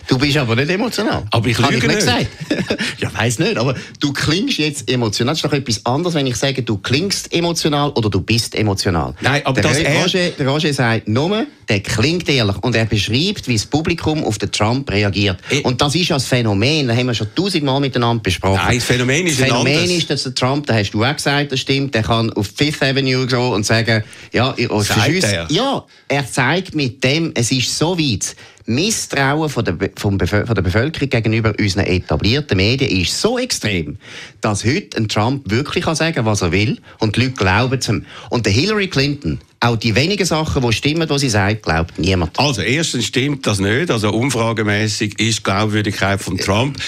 Du 0.06 0.18
bist 0.18 0.36
aber 0.36 0.54
nicht 0.56 0.70
emotional. 0.70 1.24
Aber 1.30 1.46
ich 1.48 1.58
lüge 1.58 1.86
nicht 1.86 1.98
gesagt. 1.98 2.26
ja, 2.98 3.12
weiß 3.14 3.38
nicht, 3.38 3.56
aber 3.56 3.74
du 4.00 4.12
klingst 4.12 4.58
jetzt 4.58 4.90
emotional. 4.90 5.32
Das 5.32 5.38
ist 5.38 5.44
doch 5.44 5.52
etwas 5.52 5.84
anderes, 5.86 6.14
wenn 6.14 6.26
ich 6.26 6.36
sage, 6.36 6.62
du 6.62 6.76
klingst 6.78 7.32
emotional 7.32 7.90
oder 7.90 8.10
du 8.10 8.20
bist 8.20 8.54
emotional. 8.54 9.14
Nein, 9.20 9.42
aber 9.44 9.60
der, 9.60 9.70
das 9.70 9.80
er- 9.80 10.02
Roger, 10.02 10.28
der 10.30 10.48
Roger 10.48 10.72
sagt 10.74 11.08
nur, 11.08 11.46
der 11.68 11.80
klingt 11.80 12.28
ehrlich 12.28 12.56
und 12.62 12.76
er 12.76 12.84
beschreibt, 12.84 13.48
wie 13.48 13.54
das 13.54 13.66
Publikum 13.66 14.22
auf 14.24 14.38
den 14.38 14.52
Trump 14.52 14.90
reagiert. 14.90 15.38
Ich- 15.50 15.64
und 15.64 15.80
das 15.80 15.94
ist 15.94 16.08
ja 16.08 16.16
das 16.16 16.26
Phänomen, 16.26 16.86
das 16.88 16.96
haben 16.96 17.06
wir 17.06 17.14
schon 17.14 17.28
tausendmal 17.34 17.80
miteinander 17.80 18.22
besprochen. 18.22 18.60
Nein, 18.62 18.76
das 18.76 18.84
Phänomen 18.84 19.26
ist 19.26 19.40
das 19.40 19.50
ein 19.50 19.64
Phänomen 19.64 19.90
ist, 19.90 20.10
dass 20.10 20.22
der 20.24 20.34
Trump, 20.34 20.66
da 20.66 20.74
hast 20.74 20.90
du 20.90 21.02
auch 21.04 21.14
gesagt, 21.16 21.52
das 21.52 21.60
stimmt, 21.60 21.94
der 21.94 22.02
kann 22.02 22.30
auf 22.34 22.50
Fifth 22.54 22.82
Avenue 22.82 23.26
gehen 23.26 23.38
und 23.38 23.64
sagen, 23.64 24.04
ja, 24.32 24.54
euch 24.56 24.86
Sagt 24.86 25.00
verschüsst. 25.00 25.32
er? 25.32 25.46
Ja, 25.50 25.84
er 26.08 26.30
zeigt 26.30 26.74
mit 26.74 27.02
dem, 27.02 27.32
es 27.34 27.50
ist 27.50 27.76
so 27.76 27.98
weit. 27.98 28.36
Misstrauen 28.66 29.50
von 29.50 29.64
der, 29.64 29.76
von 29.96 30.18
der 30.18 30.62
Bevölkerung 30.62 31.10
gegenüber 31.10 31.52
unseren 31.58 31.84
etablierten 31.84 32.56
Medien 32.56 32.90
ist 33.02 33.20
so 33.20 33.38
extrem, 33.38 33.98
dass 34.40 34.64
heute 34.64 34.96
ein 34.96 35.08
Trump 35.08 35.50
wirklich 35.50 35.84
kann 35.84 35.94
sagen 35.94 36.24
was 36.24 36.40
er 36.40 36.50
will 36.50 36.78
und 36.98 37.16
die 37.16 37.20
Leute 37.20 37.32
glauben 37.32 37.78
es 37.78 37.88
ihm. 37.88 38.06
Und 38.30 38.46
der 38.46 38.52
Hillary 38.54 38.88
Clinton, 38.88 39.38
auch 39.60 39.76
die 39.76 39.94
wenigen 39.94 40.24
Sachen, 40.24 40.62
die 40.62 40.72
stimmen, 40.72 41.08
die 41.08 41.18
sie 41.18 41.28
sagt, 41.28 41.62
glaubt 41.62 41.98
niemand. 41.98 42.38
Also, 42.38 42.62
erstens 42.62 43.06
stimmt 43.06 43.46
das 43.46 43.60
nicht. 43.60 43.90
Also, 43.90 44.10
umfragemäßig 44.10 45.18
ist 45.20 45.38
die 45.38 45.42
Glaubwürdigkeit 45.42 46.20
von 46.20 46.38
Trump 46.38 46.78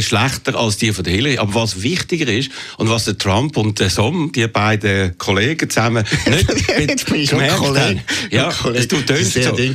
schlechter 0.00 0.54
als 0.56 0.76
die 0.76 0.92
von 0.92 1.04
der 1.04 1.12
Hillary. 1.14 1.38
Aber 1.38 1.54
was 1.54 1.82
wichtiger 1.82 2.32
ist 2.32 2.50
und 2.78 2.88
was 2.90 3.04
der 3.04 3.18
Trump 3.18 3.56
und 3.56 3.78
der 3.80 3.90
Som, 3.90 4.32
die 4.32 4.46
beiden 4.46 5.16
Kollegen 5.18 5.68
zusammen, 5.70 6.04
nicht 6.26 7.06
gemerkt 7.30 7.60
haben. 7.60 8.00
Ja, 8.30 8.50
du 8.62 9.00
tönst 9.02 9.32
Sehr 9.32 9.50
so. 9.50 9.56
Sehr- 9.56 9.74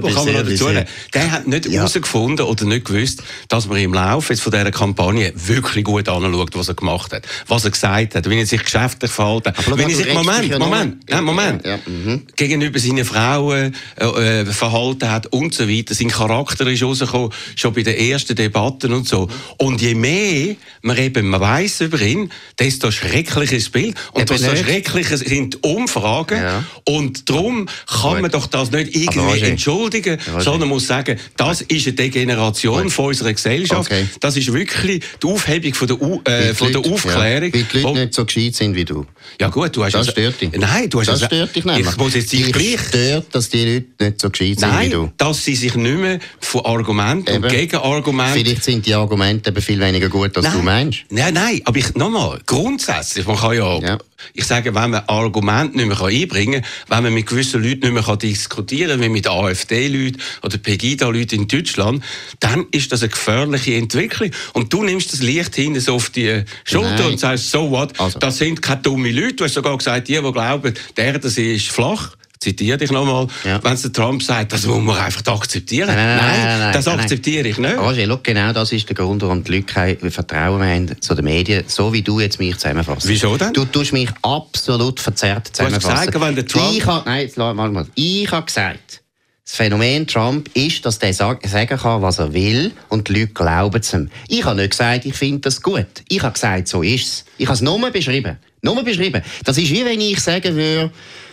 bist 0.02 0.16
kann 0.16 0.24
man 0.26 0.34
noch 0.34 0.50
dazu 0.50 0.68
nehmen. 0.68 0.84
Der 1.14 1.30
hat 1.30 1.46
nicht 1.46 1.66
Ja. 1.66 1.72
herausgefunden 1.72 2.46
oder 2.46 2.64
nicht 2.64 2.84
gewusst, 2.86 3.22
dass 3.48 3.66
man 3.66 3.78
im 3.78 3.92
Laufe 3.94 4.32
jetzt 4.32 4.42
von 4.42 4.52
dieser 4.52 4.70
Kampagne 4.70 5.32
wirklich 5.34 5.84
gut 5.84 6.08
anschaut, 6.08 6.50
was 6.54 6.68
er 6.68 6.74
gemacht 6.74 7.12
hat, 7.12 7.26
was 7.46 7.64
er 7.64 7.70
gesagt 7.70 8.14
hat, 8.14 8.28
wie 8.28 8.38
er 8.38 8.46
sich 8.46 8.62
geschäftlich 8.62 9.10
verhalten 9.10 9.48
hat. 9.56 9.66
Wenn 9.78 9.88
er 9.90 9.96
sich, 9.96 10.04
dich 10.06 10.14
Moment, 10.14 10.44
ja 10.48 10.58
Moment, 10.58 11.20
Moment, 11.22 11.64
Ja, 11.64 11.72
ja, 11.72 11.78
mhm. 11.86 12.22
gegenüber 12.36 12.78
seinen 12.78 13.04
Frauen 13.04 13.74
äh, 13.96 14.04
äh, 14.40 14.44
verhalten 14.46 15.10
hat 15.10 15.26
und 15.28 15.54
so 15.54 15.68
weiter. 15.68 15.94
Sein 15.94 16.08
Charakter 16.08 16.66
ist 16.66 16.82
rausgekommen, 16.82 17.30
schon 17.56 17.72
bei 17.74 17.82
den 17.82 17.96
ersten 17.96 18.34
Debatten 18.34 18.92
und 18.92 19.08
so. 19.08 19.28
Und 19.58 19.80
je 19.80 19.94
mehr 19.94 20.56
man 20.82 20.96
eben 20.98 21.32
weiss 21.32 21.80
über 21.80 22.00
ihn, 22.00 22.30
desto 22.58 22.90
schrecklicher 22.90 23.54
ist 23.56 23.66
das 23.66 23.72
Bild. 23.72 23.94
Und 24.12 24.22
Eben 24.30 24.40
desto 24.42 24.56
schrecklicher 24.56 25.16
sind 25.18 25.54
die 25.54 25.58
Umfragen. 25.68 26.42
Ja. 26.42 26.64
Und 26.84 27.28
darum 27.28 27.66
kann 27.86 28.12
Gut. 28.12 28.22
man 28.22 28.30
doch 28.30 28.46
das 28.46 28.70
nicht 28.70 28.94
irgendwie 28.96 29.18
Roger. 29.20 29.46
entschuldigen, 29.46 30.18
Roger. 30.28 30.40
sondern 30.42 30.68
muss 30.68 30.86
sagen, 30.86 31.18
das 31.36 31.60
ist 31.62 31.86
eine 31.86 31.96
Degeneration 31.96 32.84
Gut. 32.84 32.92
von 32.92 33.04
unserer 33.06 33.32
Gesellschaft. 33.32 33.90
Okay. 33.90 34.06
Das 34.20 34.36
ist 34.36 34.52
wirklich 34.52 35.02
die 35.22 35.26
Aufhebung 35.26 35.74
von 35.74 35.88
der, 35.88 36.00
U 36.02 36.20
äh, 36.24 36.54
von 36.54 36.72
der 36.72 36.80
Leute- 36.82 36.92
Aufklärung. 36.94 37.20
Ja, 37.48 37.54
weil 37.54 37.62
die 37.64 37.76
Leute 37.78 37.82
wo- 37.84 37.94
nicht 37.94 38.14
so 38.14 38.24
gescheit 38.24 38.54
sind 38.54 38.74
wie 38.74 38.84
du. 38.84 39.06
ja 39.40 39.48
gut, 39.48 39.76
du 39.76 39.84
hast 39.84 39.92
Das 39.94 40.00
also- 40.08 40.12
stört 40.12 40.40
dich. 40.40 40.50
Nein, 40.52 40.88
du 40.90 41.00
hast 41.00 41.08
das 41.08 41.22
also- 41.22 41.26
stört 41.26 41.54
dich 41.56 41.64
nicht. 41.64 41.80
Ich 41.80 41.96
muss 41.96 42.14
jetzt 42.14 42.32
dich 42.32 42.52
gleich 42.52 42.80
stört, 42.88 43.26
dass 43.34 43.48
die 43.48 43.64
Leute 43.64 43.86
nicht 44.04 44.20
so 44.20 44.30
gescheit 44.30 44.60
sind 44.60 44.70
wie 44.70 44.74
Nein, 44.74 44.90
du. 44.90 45.12
dass 45.16 45.44
sie 45.44 45.54
sich 45.54 45.74
nicht 45.74 45.98
mehr 45.98 46.18
von 46.40 46.64
Argumenten 46.64 47.42
und. 47.44 47.48
Gegenargumenten... 47.50 48.34
Vielleicht 48.34 48.64
sind 48.64 48.86
die 48.86 48.94
Argumente 48.94 49.29
eben 49.30 49.62
viel 49.62 49.80
weniger 49.80 50.08
gut, 50.08 50.36
als 50.36 50.50
du 50.52 50.58
meinst. 50.62 51.00
Nein, 51.10 51.34
nein, 51.34 51.60
aber 51.64 51.78
ich, 51.78 51.94
nochmal, 51.94 52.40
grundsätzlich, 52.46 53.26
man 53.26 53.36
kann 53.36 53.54
ja, 53.54 53.78
Ja. 53.80 53.98
ich 54.34 54.44
sage, 54.44 54.74
wenn 54.74 54.90
man 54.90 55.02
Argumente 55.06 55.76
nicht 55.76 55.86
mehr 55.88 56.00
einbringen 56.02 56.62
kann, 56.62 56.70
wenn 56.96 57.04
man 57.04 57.14
mit 57.14 57.26
gewissen 57.26 57.62
Leuten 57.62 57.80
nicht 57.80 57.92
mehr 57.92 58.02
kann 58.02 58.18
diskutieren 58.18 58.90
kann, 58.92 59.00
wie 59.02 59.08
mit 59.08 59.26
AfD-Leuten 59.28 60.20
oder 60.42 60.58
Pegida-Leuten 60.58 61.40
in 61.42 61.48
Deutschland, 61.48 62.02
dann 62.40 62.66
ist 62.72 62.92
das 62.92 63.02
eine 63.02 63.10
gefährliche 63.10 63.74
Entwicklung. 63.74 64.30
Und 64.52 64.72
du 64.72 64.82
nimmst 64.82 65.12
das 65.12 65.20
Licht 65.20 65.54
hinten 65.54 65.80
so 65.80 65.94
auf 65.94 66.10
die 66.10 66.44
Schulter 66.64 66.90
Nein. 66.90 67.06
und 67.12 67.20
sagst, 67.20 67.50
so 67.50 67.70
what, 67.70 67.98
Also. 68.00 68.18
das 68.18 68.38
sind 68.38 68.60
keine 68.62 68.82
dummen 68.82 69.14
Leute. 69.14 69.34
Du 69.34 69.44
hast 69.44 69.54
sogar 69.54 69.76
gesagt, 69.78 70.08
die, 70.08 70.14
die 70.20 70.32
glauben, 70.32 70.74
der 70.96 71.20
sie 71.22 71.54
ist 71.54 71.68
flach, 71.68 72.16
zitiere 72.42 72.78
dich 72.78 72.90
nochmal, 72.90 73.26
Ja. 73.44 73.62
wenn 73.62 73.74
es 73.74 73.82
der 73.82 73.92
Trump 73.92 74.22
sagt, 74.22 74.52
das 74.52 74.64
muss 74.64 74.80
man 74.82 74.96
einfach 74.96 75.22
akzeptieren. 75.26 75.88
Nein, 75.88 75.96
nein, 75.96 76.16
nein, 76.42 76.58
nein, 76.60 76.72
das 76.72 76.88
akzeptiere 76.88 77.46
ich 77.46 77.58
nicht. 77.58 77.76
Roger, 77.76 78.06
schau, 78.06 78.18
genau 78.22 78.52
das 78.54 78.72
ist 78.72 78.88
der 78.88 78.96
Grund, 78.96 79.20
warum 79.22 79.44
die 79.44 79.52
Leute 79.52 79.64
kein 79.64 80.10
Vertrauen 80.10 80.62
haben 80.62 81.00
zu 81.00 81.14
den 81.14 81.26
Medien, 81.26 81.64
so 81.66 81.92
wie 81.92 82.00
du 82.02 82.18
jetzt 82.18 82.38
mich 82.38 82.54
zusammenfasst. 82.56 83.06
Wieso 83.06 83.36
denn? 83.36 83.52
Du 83.52 83.66
tust 83.66 83.92
mich 83.92 84.08
absolut 84.22 85.00
verzerrt 85.00 85.48
Du 85.58 85.64
hast 85.64 85.72
zusammenfassen. 85.74 86.06
gesagt, 86.12 86.20
wenn 86.26 86.34
der 86.34 86.46
Trump- 86.46 86.72
Ich 86.76 86.86
habe, 86.86 87.08
nein, 87.08 87.20
jetzt 87.22 87.36
lass 87.36 87.54
mal, 87.54 87.70
mal. 87.70 87.86
Ich 87.94 88.30
habe 88.32 88.46
gesagt, 88.46 89.02
das 89.44 89.54
Phänomen 89.56 90.06
Trump 90.06 90.48
ist, 90.54 90.86
dass 90.86 90.98
der 90.98 91.12
sag, 91.12 91.46
sagen 91.46 91.76
kann, 91.76 92.00
was 92.00 92.20
er 92.20 92.32
will 92.32 92.72
und 92.88 93.08
die 93.08 93.20
Leute 93.20 93.34
glauben 93.34 93.80
es 93.80 93.92
ihm. 93.92 94.08
Ich 94.28 94.44
habe 94.44 94.56
nicht 94.56 94.70
gesagt, 94.70 95.04
ich 95.04 95.14
finde 95.14 95.40
das 95.40 95.60
gut. 95.60 95.86
Ich 96.08 96.22
habe 96.22 96.32
gesagt, 96.32 96.68
so 96.68 96.82
ist 96.82 97.06
es. 97.06 97.24
Ich 97.36 97.46
habe 97.46 97.54
es 97.56 97.60
nur 97.60 97.78
beschrieben. 97.90 98.38
Nur 98.62 98.82
beschrieben. 98.82 99.22
Das 99.44 99.58
ist 99.58 99.70
wie 99.70 99.84
wenn 99.84 100.00
ich 100.00 100.20
sagen 100.20 100.54
würde, 100.54 100.90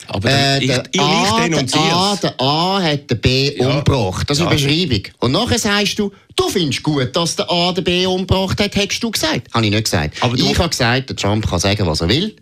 Aber 0.09 0.29
der- 0.29 0.61
ich- 0.61 0.67
der 0.67 0.83
ich- 0.91 1.01
A, 1.01 1.37
der 1.39 1.49
denunziere 1.49 1.93
A, 1.93 2.13
es. 2.13 2.19
der 2.21 2.41
A 2.41 2.81
hat 2.81 3.09
den 3.11 3.19
B 3.21 3.55
Ja. 3.57 3.67
umgebracht. 3.69 4.29
Das 4.29 4.37
ist 4.37 4.43
Ja. 4.43 4.49
eine 4.49 4.55
Beschreibung. 4.59 5.03
Und 5.19 5.31
nachher 5.33 5.59
sagst 5.59 5.99
du, 5.99 6.11
du 6.35 6.49
findest 6.49 6.83
gut, 6.83 7.15
dass 7.15 7.35
der 7.35 7.49
A 7.51 7.71
den 7.73 7.83
B 7.83 8.05
umgebracht 8.05 8.59
hat, 8.61 8.75
hättest 8.75 9.03
du 9.03 9.11
gesagt. 9.11 9.53
Habe 9.53 9.65
ich 9.65 9.71
nicht 9.71 9.83
gesagt. 9.83 10.15
Aber 10.21 10.35
ich 10.35 10.57
habe 10.57 10.69
gesagt, 10.69 11.09
der 11.09 11.15
Trump 11.15 11.49
kann 11.49 11.59
sagen, 11.59 11.85
was 11.87 12.01
er 12.01 12.09
will. 12.09 12.35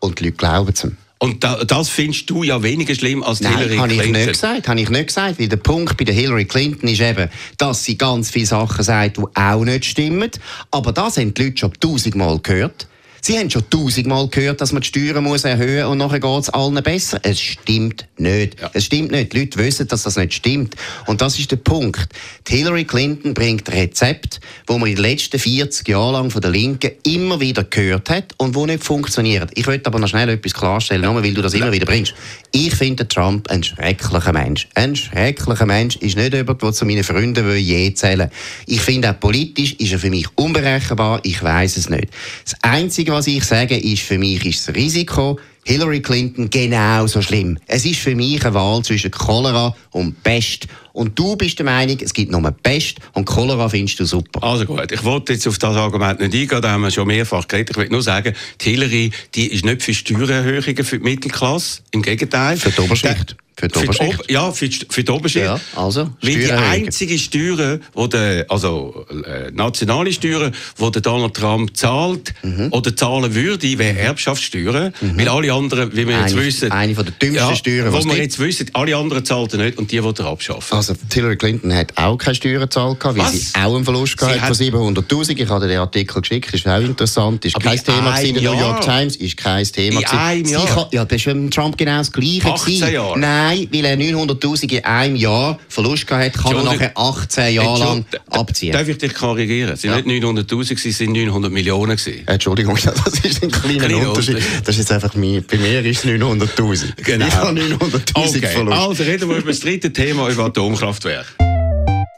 Und 0.00 0.18
die 0.18 0.24
Leute 0.24 0.36
glauben 0.36 0.72
es 0.74 0.84
ihm. 0.84 0.96
Und 1.18 1.44
da, 1.44 1.62
das 1.62 1.88
findest 1.88 2.28
du 2.28 2.42
ja 2.42 2.60
weniger 2.64 2.96
schlimm 2.96 3.22
als 3.22 3.38
die 3.38 3.44
Nein, 3.44 3.58
Hillary 3.58 3.76
habe 3.76 3.92
ich 3.92 3.98
Clinton. 4.00 4.20
nicht 4.22 4.32
gesagt. 4.32 4.66
Habe 4.68 4.80
ich 4.80 4.90
nicht 4.90 5.06
gesagt. 5.06 5.38
Weil 5.38 5.46
der 5.48 5.56
Punkt 5.56 5.96
bei 5.96 6.02
der 6.04 6.16
Hillary 6.16 6.46
Clinton 6.46 6.88
ist 6.88 7.00
eben, 7.00 7.30
dass 7.58 7.84
sie 7.84 7.96
ganz 7.96 8.30
viele 8.30 8.46
Sachen 8.46 8.82
sagt, 8.82 9.18
die 9.18 9.22
auch 9.32 9.64
nicht 9.64 9.84
stimmen. 9.84 10.30
Aber 10.72 10.90
das 10.90 11.18
haben 11.18 11.32
die 11.32 11.44
Leute 11.44 11.58
schon 11.58 11.72
tausendmal 11.78 12.40
gehört. 12.40 12.88
Sie 13.24 13.38
haben 13.38 13.48
schon 13.48 13.70
tausendmal 13.70 14.26
gehört, 14.26 14.60
dass 14.60 14.72
man 14.72 14.82
die 14.82 14.88
Steuern 14.88 15.22
muss 15.22 15.44
erhöhen 15.44 15.86
und 15.86 15.98
nachher 15.98 16.18
geht 16.18 16.40
es 16.40 16.50
allen 16.50 16.82
besser. 16.82 17.20
Es 17.22 17.40
stimmt 17.40 18.08
nicht. 18.16 18.60
Ja. 18.60 18.68
Es 18.72 18.86
stimmt 18.86 19.12
nicht. 19.12 19.32
Die 19.32 19.38
Leute 19.38 19.60
wissen, 19.60 19.86
dass 19.86 20.02
das 20.02 20.16
nicht 20.16 20.34
stimmt. 20.34 20.74
Und 21.06 21.20
das 21.20 21.38
ist 21.38 21.52
der 21.52 21.56
Punkt. 21.58 22.08
Die 22.48 22.56
Hillary 22.56 22.84
Clinton 22.84 23.32
bringt 23.32 23.70
Rezept, 23.70 24.40
wo 24.66 24.76
man 24.76 24.88
in 24.88 24.96
den 24.96 25.04
letzten 25.04 25.38
40 25.38 25.86
Jahren 25.86 26.14
lang 26.14 26.30
von 26.32 26.42
der 26.42 26.50
Linken 26.50 26.90
immer 27.04 27.38
wieder 27.38 27.62
gehört 27.62 28.10
hat 28.10 28.34
und 28.38 28.56
wo 28.56 28.66
nicht 28.66 28.82
funktioniert. 28.82 29.52
Ich 29.54 29.68
möchte 29.68 29.86
aber 29.86 30.00
noch 30.00 30.08
schnell 30.08 30.28
etwas 30.28 30.52
klarstellen, 30.52 31.02
nur 31.02 31.22
weil 31.22 31.32
du 31.32 31.42
das 31.42 31.54
immer 31.54 31.70
wieder 31.70 31.86
bringst. 31.86 32.14
Ich 32.50 32.74
finde 32.74 33.06
Trump 33.06 33.48
ein 33.50 33.62
schrecklicher 33.62 34.32
Mensch. 34.32 34.66
Ein 34.74 34.96
schrecklicher 34.96 35.66
Mensch 35.66 35.94
ist 35.94 36.16
nicht 36.16 36.34
jemand, 36.34 36.60
der 36.60 36.72
zu 36.72 36.84
meinen 36.84 37.04
Freunden 37.04 37.46
will 37.46 37.56
je 37.56 37.94
zählen 37.94 38.30
Ich 38.66 38.80
finde 38.80 39.10
auch 39.10 39.20
politisch 39.20 39.74
ist 39.74 39.92
er 39.92 40.00
für 40.00 40.10
mich 40.10 40.26
unberechenbar. 40.34 41.20
Ich 41.22 41.40
weiß 41.40 41.76
es 41.76 41.88
nicht. 41.88 42.08
Das 42.44 42.56
Einzige, 42.62 43.11
was 43.12 43.26
ich 43.26 43.44
sage, 43.44 43.76
ist 43.76 44.02
für 44.02 44.18
mich 44.18 44.44
ist 44.44 44.66
das 44.66 44.74
Risiko, 44.74 45.38
Hillary 45.64 46.00
Clinton 46.00 46.50
genauso 46.50 47.22
schlimm. 47.22 47.58
Es 47.66 47.84
ist 47.84 48.00
für 48.00 48.16
mich 48.16 48.44
eine 48.44 48.54
Wahl 48.54 48.82
zwischen 48.82 49.10
Cholera 49.10 49.76
und 49.90 50.20
Pest. 50.22 50.66
Und 50.92 51.16
du 51.18 51.36
bist 51.36 51.58
der 51.58 51.64
Meinung, 51.64 51.96
es 52.00 52.12
gibt 52.12 52.32
nur 52.32 52.42
Pest 52.50 52.98
und 53.12 53.24
Cholera 53.24 53.68
findest 53.68 54.00
du 54.00 54.04
super. 54.04 54.42
Also 54.42 54.64
gut, 54.64 54.90
ich 54.90 55.04
wollte 55.04 55.34
jetzt 55.34 55.46
auf 55.46 55.58
das 55.58 55.76
Argument 55.76 56.20
nicht 56.20 56.34
eingehen, 56.34 56.60
da 56.60 56.70
haben 56.72 56.82
wir 56.82 56.90
schon 56.90 57.06
mehrfach 57.06 57.46
geredet. 57.46 57.70
Ich 57.70 57.76
will 57.76 57.88
nur 57.88 58.02
sagen, 58.02 58.34
die 58.60 58.70
Hillary, 58.70 59.12
die 59.34 59.46
ist 59.46 59.64
nicht 59.64 59.82
für 59.82 59.94
Steuererhöhungen 59.94 60.84
für 60.84 60.98
die 60.98 61.04
Mittelklasse, 61.04 61.82
im 61.92 62.02
Gegenteil. 62.02 62.56
Für 62.56 62.70
die 62.70 62.80
Oberschicht. 62.80 63.36
Für 63.62 63.68
die 63.68 63.78
Oberschicht. 63.78 64.20
Ob, 64.20 64.30
ja, 64.30 64.50
für 64.52 64.68
die, 64.68 64.86
für 64.90 65.04
die 65.04 65.12
Oberschicht. 65.12 65.44
Ja, 65.44 65.60
also, 65.76 66.10
Weil 66.20 66.34
die 66.34 66.50
einzige 66.52 67.16
Steuern, 67.16 67.80
wo 67.94 68.08
der, 68.08 68.44
also 68.48 69.06
äh, 69.24 69.52
nationale 69.52 70.12
Steuern, 70.12 70.52
wo 70.76 70.90
der 70.90 71.00
Donald 71.00 71.34
Trump 71.34 71.76
zahlt 71.76 72.34
Mhm. 72.42 72.68
oder 72.72 72.94
zahlen 72.96 73.32
würde, 73.34 73.78
wäre 73.78 73.96
Erbschaftssteuern. 73.98 74.92
Weil 75.00 75.28
alle 75.28 75.52
anderen, 75.52 75.92
wie 75.94 76.08
wir 76.08 76.18
jetzt 76.18 76.32
Eine- 76.32 76.44
wissen... 76.44 76.72
eine 76.72 76.94
von 76.94 77.04
der 77.04 77.14
dümmsten 77.14 77.56
Steuern, 77.56 77.92
Wo 77.92 77.98
was 77.98 78.04
wir 78.04 78.16
jetzt 78.16 78.38
wissen, 78.40 78.68
alle 78.72 78.96
anderen 78.96 79.24
zahlen 79.24 79.48
nicht 79.52 79.78
und 79.78 79.92
die 79.92 80.02
will 80.02 80.12
er 80.18 80.24
abschaffen. 80.26 80.76
Also 80.76 80.94
die 80.94 81.14
Hillary 81.14 81.36
Clinton 81.36 81.72
hat 81.72 81.96
auch 81.96 82.16
keine 82.18 82.34
Steuern 82.34 82.60
gezahlt, 82.62 82.98
weil 83.04 83.16
Was? 83.18 83.32
sie 83.32 83.46
auch 83.54 83.74
einen 83.76 83.84
Verlust 83.84 84.16
gehabt 84.18 84.40
hat 84.40 84.56
von 84.56 84.66
700'000. 84.66 85.38
Ich 85.38 85.48
habe 85.48 85.68
den 85.68 85.78
Artikel 85.78 86.20
geschickt, 86.20 86.52
ist 86.52 86.66
auch 86.66 86.80
interessant. 86.80 87.44
Ist 87.44 87.54
Aber 87.56 87.64
kein 87.64 87.78
in 87.78 87.84
Thema 87.84 88.18
in 88.18 88.34
der 88.34 88.42
New 88.42 88.58
York? 88.58 88.80
Times 88.82 89.16
ist 89.16 89.36
kein 89.36 89.64
Thema 89.64 90.00
In 90.00 90.06
einem 90.06 90.46
Jahr? 90.46 90.66
kann- 90.66 90.86
Ja, 90.90 91.04
das 91.04 91.24
ist 91.24 91.54
Trump 91.54 91.76
genau 91.76 91.98
das 91.98 92.10
Gleiche 92.12 92.44
18 92.44 92.74
gewesen. 92.80 92.92
Jahre? 92.94 93.18
Nein, 93.18 93.51
weil 93.70 93.84
er 93.84 93.96
900'000 93.96 94.72
in 94.72 94.84
einem 94.84 95.16
Jahr 95.16 95.58
Verlust 95.68 96.06
gehabt 96.06 96.24
hat, 96.36 96.42
kann 96.44 96.56
er 96.56 96.64
nachher 96.64 96.92
18 96.96 97.54
Jahre 97.54 97.78
lang 97.78 98.04
abziehen. 98.30 98.72
Darf 98.72 98.88
ich 98.88 98.98
dich 98.98 99.14
korrigieren? 99.14 99.72
Es 99.72 99.82
Ja. 99.82 99.96
nicht 100.00 100.06
900'000, 100.24 100.86
es 100.86 100.98
sind 100.98 101.12
900 101.12 101.50
Millionen. 101.52 101.96
Entschuldigung, 102.26 102.78
das 102.84 103.18
ist 103.24 103.42
ein 103.42 103.50
kleiner 103.50 103.78
Kleiner 103.86 104.08
Unterschied. 104.08 104.36
Unterschied. 104.36 104.60
Das 104.66 104.68
ist 104.76 104.78
jetzt 104.78 104.92
einfach 104.92 105.14
mir, 105.14 105.42
bei 105.42 105.58
mir 105.58 105.84
ist 105.84 106.04
es 106.04 106.10
900'000. 106.10 106.92
Genau. 107.04 107.26
Ich 107.26 107.34
habe 107.34 107.60
900'000 107.60 108.10
Okay, 108.14 108.46
Verlust. 108.46 108.78
also 108.78 109.02
reden 109.04 109.28
wir 109.28 109.36
über 109.36 109.50
das 109.50 109.60
dritte 109.60 109.92
Thema, 109.92 110.28
über 110.28 110.44
Atomkraftwerke. 110.46 111.51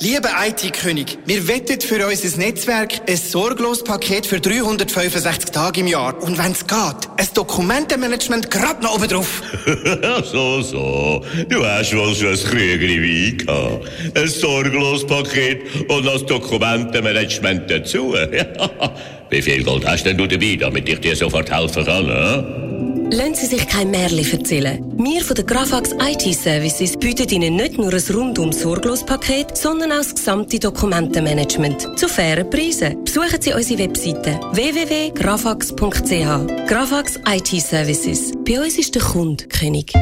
Lieber 0.05 0.29
IT-König, 0.47 1.17
wir 1.25 1.49
wettet 1.49 1.83
für 1.83 2.07
unser 2.07 2.39
Netzwerk 2.39 2.93
ein 3.09 3.17
sorglos 3.17 3.83
Paket 3.83 4.27
für 4.27 4.39
365 4.39 5.51
Tage 5.51 5.81
im 5.81 5.87
Jahr. 5.87 6.23
Und 6.23 6.37
wenn's 6.37 6.67
geht, 6.67 7.09
ein 7.17 7.29
Dokumentenmanagement 7.33 8.51
grad 8.51 8.83
noch 8.83 8.97
oben 8.97 9.09
drauf. 9.09 9.43
so, 10.31 10.61
so. 10.61 11.25
Du 11.49 11.65
hast 11.65 11.97
wohl 11.97 12.15
schon 12.15 12.33
ein 12.33 12.39
Krügel 12.39 13.37
gehabt. 13.39 13.89
Ein 14.15 14.29
sorglos 14.29 15.07
Paket 15.07 15.89
und 15.89 16.05
das 16.05 16.27
Dokumentenmanagement 16.27 17.71
dazu. 17.71 18.15
Wie 19.31 19.41
viel 19.41 19.65
Gold 19.65 19.87
hast 19.87 20.05
denn 20.05 20.19
du 20.19 20.27
dabei, 20.27 20.59
damit 20.61 20.87
ich 20.87 21.01
dir 21.01 21.17
sofort 21.17 21.51
helfen 21.51 21.83
kann? 21.83 22.07
Hm? 22.07 22.74
Lassen 23.11 23.35
Sie 23.35 23.47
sich 23.47 23.69
kein 23.69 23.91
Märchen 23.91 24.31
erzählen. 24.31 24.83
Wir 24.97 25.23
von 25.23 25.37
der 25.37 25.45
Grafax 25.45 25.91
IT 25.93 26.35
Services 26.35 26.97
bieten 26.97 27.29
Ihnen 27.29 27.57
nicht 27.57 27.77
nur 27.77 27.93
ein 27.93 28.03
rundum 28.15 28.51
sorglos 28.51 29.05
Paket, 29.05 29.55
sondern 29.57 29.93
auch 29.93 29.99
das 29.99 30.15
gesamte 30.15 30.59
Dokumentenmanagement 30.59 31.99
zu 31.99 32.09
fairen 32.09 32.49
Preisen. 32.49 33.05
Besuchen 33.05 33.41
Sie 33.41 33.53
unsere 33.53 33.81
Webseite 33.81 34.41
www.grafax.ch. 34.53 36.69
Grafax 36.69 37.21
IT 37.29 37.49
Services. 37.61 38.33
Bei 38.45 38.61
uns 38.61 38.79
ist 38.79 38.95
der 38.95 39.03
Kunde 39.03 39.47
König. 39.49 39.93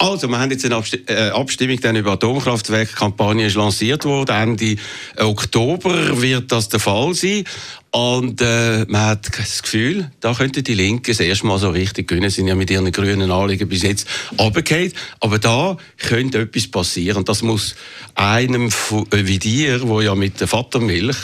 Also, 0.00 0.28
wir 0.28 0.38
haben 0.38 0.52
jetzt 0.52 0.64
eine 0.64 0.80
äh, 1.08 1.30
Abstimmung 1.30 1.80
dann 1.80 1.96
über 1.96 2.12
Atomkraftwerke. 2.12 2.94
Kampagne 2.94 3.46
ist 3.46 3.56
lanciert 3.56 4.04
worden. 4.04 4.30
Ende 4.30 4.76
Oktober 5.16 6.20
wird 6.20 6.52
das 6.52 6.68
der 6.68 6.78
Fall 6.78 7.14
sein. 7.14 7.42
Und 7.90 8.42
äh, 8.42 8.84
man 8.86 9.00
hat 9.00 9.26
das 9.38 9.62
Gefühl, 9.62 10.10
da 10.20 10.34
könnte 10.34 10.62
die 10.62 10.74
Linke 10.74 11.10
das 11.12 11.20
erste 11.20 11.46
Mal 11.46 11.58
so 11.58 11.70
richtig 11.70 12.06
gewinnen. 12.08 12.28
Sie 12.28 12.36
sind 12.36 12.48
ja 12.48 12.54
mit 12.54 12.70
ihren 12.70 12.92
grünen 12.92 13.30
Anliegen 13.30 13.66
bis 13.66 13.82
jetzt 13.82 14.06
runtergefallen. 14.38 14.92
Aber 15.20 15.38
da 15.38 15.76
könnte 15.96 16.40
etwas 16.40 16.66
passieren. 16.66 17.16
Und 17.18 17.28
das 17.30 17.40
muss 17.42 17.74
einem 18.14 18.66
äh, 18.68 19.26
wie 19.26 19.38
dir, 19.38 19.80
wo 19.88 20.02
ja 20.02 20.14
mit 20.14 20.38
der 20.38 20.48
Vatermilch, 20.48 21.16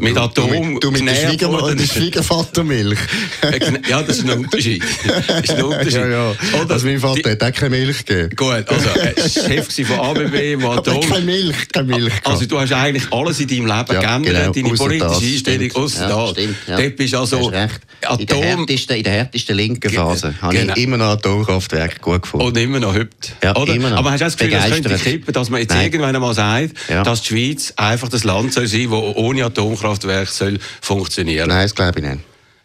mit 0.00 0.16
Atom 0.16 0.50
du, 0.50 0.60
mit- 0.64 0.82
du 0.84 0.90
mit 0.90 1.06
der 1.06 1.14
der 1.36 1.74
ist. 1.76 1.92
Schwiegervatermilch. 1.92 2.98
Äh, 3.42 3.58
Ja, 3.88 4.02
das 4.02 4.18
ist 4.18 4.28
ein 4.28 4.38
Unterschied. 4.38 4.82
Das 5.06 5.40
ist 5.44 5.50
ein 5.50 5.62
Unterschied. 5.62 5.92
ja, 5.94 6.08
ja. 6.08 6.34
Oder 6.60 6.74
Also 6.74 6.86
mein 6.86 6.98
Vater 7.00 7.22
die- 7.22 7.30
hat 7.30 7.42
auch 7.42 7.52
keine 7.52 7.70
Milch 7.76 8.04
gegeben. 8.04 8.34
Gut, 8.34 8.68
also 8.68 8.88
äh, 8.98 9.28
Chef 9.28 9.68
gewesen 9.68 9.84
von 9.86 10.00
ABB, 10.00 10.56
wo 10.62 10.70
Atom... 10.70 11.00
keine 11.08 11.24
Milch, 11.24 11.68
keine 11.72 11.94
Milch. 11.96 12.12
Also 12.24 12.46
du 12.46 12.58
hast 12.58 12.72
eigentlich 12.72 13.12
alles 13.12 13.40
in 13.40 13.46
deinem 13.48 13.66
Leben 13.66 13.92
Ja, 13.94 14.00
geändert, 14.18 14.54
genau, 14.54 14.68
deine 14.68 14.76
politische 14.76 15.08
das, 15.08 15.22
Einstellung, 15.22 15.70
ausser 16.02 16.08
Ja, 16.08 16.28
stimmt, 16.28 16.56
ja. 16.66 16.76
Dort 16.76 16.96
bist 16.96 17.14
also 17.14 17.46
recht. 17.46 17.80
In 18.18 18.26
der, 18.26 18.36
Atom 18.36 18.42
härtesten, 18.42 18.96
in 18.96 19.02
der 19.02 19.12
härtesten 19.12 19.56
linken 19.56 19.90
Phase 19.90 20.34
habe 20.40 20.56
genau. 20.56 20.74
ich 20.76 20.82
immer 20.82 20.96
noch 20.96 21.06
Atomkraftwerke 21.06 21.98
gut 22.00 22.22
gefunden. 22.22 22.46
und 22.46 22.56
immer 22.56 22.80
noch 22.80 22.94
heute. 22.94 23.10
Ja, 23.42 23.56
Oder? 23.56 23.74
noch. 23.76 23.98
Aber 23.98 24.12
hast 24.12 24.20
du 24.20 24.24
auch 24.24 24.28
das 24.28 24.36
Gefühl, 24.36 24.52
das 24.52 24.70
könnte 24.70 24.88
kippen, 24.98 25.32
dass 25.32 25.50
man 25.50 25.60
jetzt 25.60 25.70
Nein. 25.74 25.84
irgendwann 25.84 26.14
einmal 26.14 26.34
sagt, 26.34 26.74
Ja. 26.88 27.02
dass 27.02 27.22
die 27.22 27.28
Schweiz 27.28 27.72
einfach 27.76 28.08
das 28.08 28.24
Land 28.24 28.52
soll 28.52 28.66
sein 28.66 28.88
soll, 28.88 29.14
das 29.14 29.16
ohne 29.16 29.44
Atomkraftwerk 29.44 30.28
soll 30.28 30.58
funktionieren 30.80 31.48
Nein, 31.48 31.62
das 31.62 31.74
glaube 31.74 31.98
ich 31.98 32.06
nicht. 32.06 32.18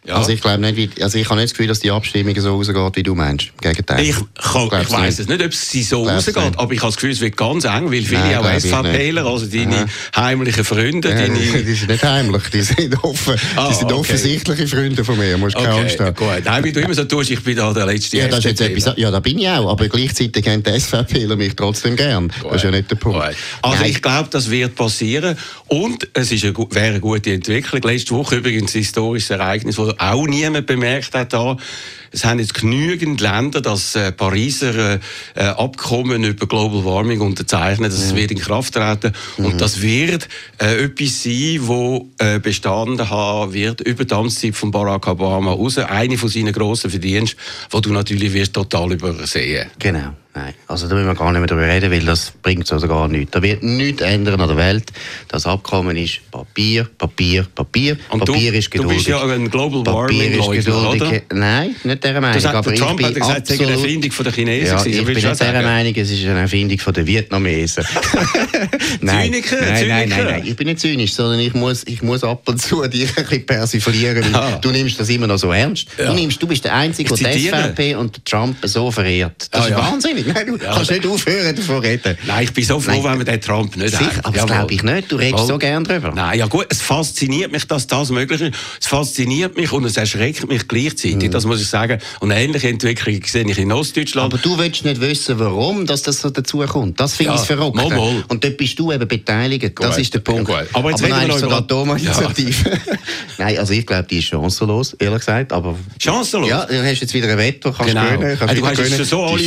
Ja. 0.06 0.16
Also 0.16 0.32
ich 0.32 0.42
glaube 0.42 0.60
nicht, 0.60 1.02
also 1.02 1.16
ich 1.16 1.30
habe 1.30 1.36
nicht 1.40 1.50
das 1.50 1.52
Gefühl, 1.52 1.66
dass 1.66 1.80
die 1.80 1.90
Abstimmung 1.90 2.38
so 2.38 2.54
rausgeht, 2.56 2.96
wie 2.96 3.02
du 3.02 3.14
meinst. 3.14 3.46
Im 3.62 3.70
Gegenteil. 3.70 4.04
Ich, 4.04 4.16
kann, 4.34 4.68
ich 4.82 4.90
nicht. 4.90 5.18
es 5.18 5.28
nicht, 5.28 5.42
ob 5.42 5.54
sie 5.54 5.82
so 5.82 6.02
Glaub's 6.02 6.28
rausgeht, 6.28 6.44
nicht. 6.44 6.58
aber 6.58 6.72
ich 6.74 6.80
habe 6.80 6.88
das 6.88 6.96
Gefühl, 6.96 7.10
es 7.12 7.20
wird 7.20 7.36
ganz 7.38 7.64
eng, 7.64 7.90
weil 7.90 8.02
viele 8.02 8.20
Nein, 8.20 8.36
auch 8.36 8.60
SVPler, 8.60 9.24
also 9.24 9.46
deine 9.46 9.86
Aha. 10.12 10.26
heimlichen 10.26 10.62
Freunde, 10.62 11.08
Ja, 11.08 11.14
deine... 11.14 11.38
die 11.38 11.74
sind 11.74 11.88
nicht 11.90 12.04
heimlich, 12.04 12.42
die 12.52 12.60
sind 12.60 13.02
offen. 13.02 13.34
Ah, 13.56 13.68
die 13.68 13.74
sind 13.74 13.84
okay. 13.86 13.94
offensichtliche 13.94 14.66
Freunde 14.68 15.04
von 15.04 15.16
mir, 15.16 15.38
musst 15.38 15.56
keine 15.56 15.70
Angst 15.70 15.94
Okay, 15.94 16.04
haben. 16.04 16.14
gut. 16.16 16.44
Nein, 16.44 16.64
wie 16.64 16.72
du 16.72 16.80
immer 16.80 16.94
so 16.94 17.04
tust, 17.04 17.30
ich 17.30 17.42
bin 17.42 17.56
da 17.56 17.72
der 17.72 17.86
letzte 17.86 18.18
Ja, 18.18 18.28
das 18.28 18.40
ist 18.40 18.44
jetzt 18.44 18.60
etwas, 18.60 18.94
ja, 18.98 19.10
da 19.10 19.20
bin 19.20 19.38
ich 19.38 19.48
auch, 19.48 19.70
aber 19.70 19.88
gleichzeitig 19.88 20.46
haben 20.46 20.62
die 20.62 20.78
SVPler 20.78 21.36
mich 21.36 21.56
trotzdem 21.56 21.96
gern. 21.96 22.30
Das 22.42 22.56
ist 22.56 22.64
ja 22.64 22.70
nicht 22.70 22.90
der 22.90 22.96
Punkt. 22.96 23.18
Gut. 23.18 23.34
Also 23.62 23.78
Nein. 23.80 23.90
ich 23.90 24.02
glaube, 24.02 24.28
das 24.30 24.50
wird 24.50 24.74
passieren 24.74 25.38
und 25.68 26.08
es 26.12 26.30
ist 26.30 26.44
eine, 26.44 26.54
wäre 26.54 26.86
eine 26.88 27.00
gute 27.00 27.32
Entwicklung. 27.32 27.80
Letzte 27.82 28.10
Woche 28.14 28.36
übrigens 28.36 28.74
ein 28.74 28.80
historisches 28.80 29.30
Ereignis, 29.30 29.76
das 29.76 29.93
auch 29.98 30.26
niemand 30.26 30.66
bemerkt 30.66 31.14
hat. 31.14 31.32
Da. 31.32 31.56
Es 32.10 32.24
haben 32.24 32.38
jetzt 32.38 32.54
genügend 32.54 33.20
Länder 33.20 33.60
das 33.60 33.96
äh, 33.96 34.12
Pariser 34.12 34.94
äh, 34.94 34.98
äh, 35.34 35.44
Abkommen 35.46 36.22
über 36.22 36.46
Global 36.46 36.84
Warming 36.84 37.20
unterzeichnet. 37.20 37.92
Das 37.92 38.14
wird 38.14 38.30
in 38.30 38.38
Kraft 38.38 38.74
treten 38.74 39.12
und 39.38 39.60
das 39.60 39.82
wird 39.82 40.28
äh, 40.60 40.84
etwas 40.84 41.24
sein, 41.24 41.58
wo 41.62 42.08
äh, 42.18 42.38
bestanden 42.38 43.10
haben 43.10 43.52
wird 43.52 43.80
über 43.80 44.04
die 44.04 44.14
Amtszeit 44.14 44.54
von 44.54 44.70
Barack 44.70 45.08
Obama 45.08 45.52
raus. 45.52 45.78
Eine 45.78 46.16
von 46.16 46.28
seinen 46.28 46.52
grossen 46.52 46.90
Verdiensten, 46.90 47.40
wo 47.70 47.80
du 47.80 47.92
natürlich 47.92 48.32
wirst 48.32 48.52
total 48.52 48.92
übersehen. 48.92 49.68
Genau. 49.80 50.14
Nein, 50.36 50.52
also 50.66 50.88
da 50.88 50.96
müssen 50.96 51.06
wir 51.06 51.14
gar 51.14 51.30
nicht 51.30 51.38
mehr 51.38 51.46
darüber 51.46 51.66
reden, 51.68 51.92
weil 51.92 52.00
das 52.04 52.32
bringt 52.42 52.66
so 52.66 52.76
gar 52.88 53.06
nichts. 53.06 53.30
Da 53.30 53.40
wird 53.40 53.62
nichts 53.62 54.02
ändern 54.02 54.40
an 54.40 54.48
der 54.48 54.56
Welt. 54.56 54.84
Das 55.28 55.46
Abkommen 55.46 55.96
ist 55.96 56.28
Papier, 56.32 56.88
Papier, 56.98 57.46
Papier. 57.54 57.96
Und 58.10 58.24
Papier 58.24 58.50
du, 58.50 58.58
ist 58.58 58.66
du 58.66 58.70
geduldig. 58.78 58.96
bist 58.98 59.08
ja 59.08 59.22
ein 59.24 59.48
Global 59.48 59.84
Papier 59.84 60.38
Warming 60.40 60.58
ist 60.58 60.66
Leugner, 60.66 60.90
oder? 60.90 61.22
Nein, 61.32 61.76
nicht 61.84 62.02
dieser 62.02 62.20
Meinung. 62.20 62.34
Das 62.34 62.46
hat, 62.46 62.54
aber 62.56 62.70
der 62.72 62.80
Trump 62.80 62.98
ich 63.00 63.06
hat 63.06 63.14
gesagt, 63.14 63.48
es 63.50 63.56
sei 63.58 63.64
eine 63.64 63.74
Erfindung 63.74 64.10
von 64.10 64.24
der 64.24 64.32
Chinesen. 64.32 64.66
Ja, 64.66 64.84
ich 64.84 65.04
bin 65.04 65.06
du 65.06 65.12
nicht 65.28 65.36
sagen? 65.36 65.62
Meinung, 65.64 65.92
es 65.94 66.10
ist 66.10 66.24
eine 66.26 66.40
Erfindung 66.40 66.78
von 66.80 66.92
der 66.94 67.06
Vietnamesen. 67.06 67.84
nein, 69.00 69.26
Zyniker, 69.32 69.56
nein, 69.60 69.88
nein, 69.88 70.08
Zyniker. 70.10 70.16
nein, 70.24 70.24
nein, 70.32 70.42
ich 70.46 70.56
bin 70.56 70.66
nicht 70.66 70.80
zynisch, 70.80 71.12
sondern 71.14 71.38
ich 71.40 71.54
muss, 71.54 71.84
ich 71.86 72.02
muss 72.02 72.24
ab 72.24 72.42
und 72.48 72.60
zu 72.60 72.84
dich 72.88 73.08
ein 73.16 73.24
bisschen 73.24 73.46
persiflieren, 73.46 74.34
Ah. 74.34 74.58
du 74.60 74.70
nimmst 74.70 74.98
das 74.98 75.08
immer 75.10 75.28
noch 75.28 75.38
so 75.38 75.52
ernst. 75.52 75.86
Ja. 75.96 76.06
Du, 76.06 76.14
nimmst, 76.14 76.42
du 76.42 76.46
bist 76.48 76.64
der 76.64 76.74
Einzige, 76.74 77.14
der 77.14 77.32
die. 77.34 77.48
SVP 77.48 77.94
und 77.94 78.24
Trump 78.24 78.56
so 78.62 78.90
verehrt. 78.90 79.48
Das 79.52 79.60
Ah, 79.60 79.64
ist 79.64 79.70
ja. 79.70 79.78
wahnsinnig. 79.78 80.23
Nein, 80.26 80.46
du 80.46 80.56
Ja. 80.56 80.74
kannst 80.74 80.90
nicht 80.90 81.06
aufhören, 81.06 81.54
davon 81.56 81.78
reden. 81.78 82.16
Nein, 82.26 82.44
ich 82.44 82.52
bin 82.52 82.64
so 82.64 82.80
froh, 82.80 82.92
Nein. 82.92 83.04
wenn 83.04 83.18
wir 83.18 83.24
den 83.24 83.40
Trump 83.40 83.76
nicht 83.76 83.90
Sicher, 83.90 84.04
haben. 84.06 84.20
aber 84.24 84.36
das 84.36 84.46
glaube 84.46 84.74
ich 84.74 84.82
nicht. 84.82 85.12
Du 85.12 85.16
redest 85.16 85.32
Jawohl. 85.34 85.46
so 85.48 85.58
gern 85.58 85.84
drüber. 85.84 86.12
Nein, 86.14 86.38
ja 86.38 86.46
gut, 86.46 86.66
es 86.70 86.80
fasziniert 86.80 87.52
mich, 87.52 87.66
dass 87.66 87.86
das 87.86 88.10
möglich 88.10 88.40
ist. 88.40 88.54
Es 88.80 88.86
fasziniert 88.86 89.56
mich 89.56 89.72
und 89.72 89.84
es 89.84 89.96
erschreckt 89.96 90.48
mich 90.48 90.66
gleichzeitig, 90.68 91.30
das 91.30 91.44
muss 91.44 91.60
ich 91.60 91.68
sagen. 91.68 91.98
Und 92.20 92.32
eine 92.32 92.42
ähnliche 92.42 92.68
Entwicklung 92.68 93.20
sehe 93.24 93.44
ich 93.48 93.58
in 93.58 93.72
Ostdeutschland. 93.72 94.32
Aber 94.32 94.42
du 94.42 94.56
willst 94.58 94.84
nicht 94.84 95.00
wissen, 95.00 95.38
warum 95.38 95.86
dass 95.86 96.02
das 96.02 96.20
so 96.20 96.30
dazu 96.30 96.58
kommt. 96.58 96.98
Das 97.00 97.14
finde 97.14 97.34
Ja, 97.34 97.40
ich 97.40 97.46
verrückt. 97.46 97.76
mal, 97.76 97.88
mal. 97.88 98.24
Und 98.28 98.42
dort 98.44 98.56
bist 98.56 98.78
du 98.78 98.92
eben 98.92 99.06
beteiligt. 99.06 99.78
das 99.78 99.90
Gut, 99.90 99.98
ist 99.98 100.14
der 100.14 100.20
Punkt. 100.20 100.46
gut. 100.46 100.64
Aber 100.72 100.90
jetzt 100.90 101.02
reden 101.02 101.12
wir 101.12 101.18
nein, 101.18 101.28
noch 101.28 101.38
so 101.38 101.46
über- 101.46 101.56
Atominitiative. 101.58 102.80
nein, 103.38 103.58
also 103.58 103.72
ich 103.72 103.86
glaube, 103.86 104.06
die 104.10 104.18
ist 104.18 104.26
chancenlos, 104.28 104.94
ehrlich 104.94 105.18
gesagt. 105.20 105.52
Aber 105.52 105.76
Chancenlos? 105.98 106.48
Ja, 106.48 106.64
du 106.66 106.82
hast 106.84 107.00
jetzt 107.00 107.14
wieder 107.14 107.28
ein 107.28 107.38
Wetter, 107.38 107.72
kannst 107.76 107.92
Genau. 107.94 108.04
gewinnen. 108.10 108.36
Kannst 108.38 108.54
Ah, 108.54 108.56
du 108.58 108.66
hast 108.66 108.76
gewinnen. 108.76 108.96
schon 108.96 109.04
so 109.06 109.22
alle 109.24 109.42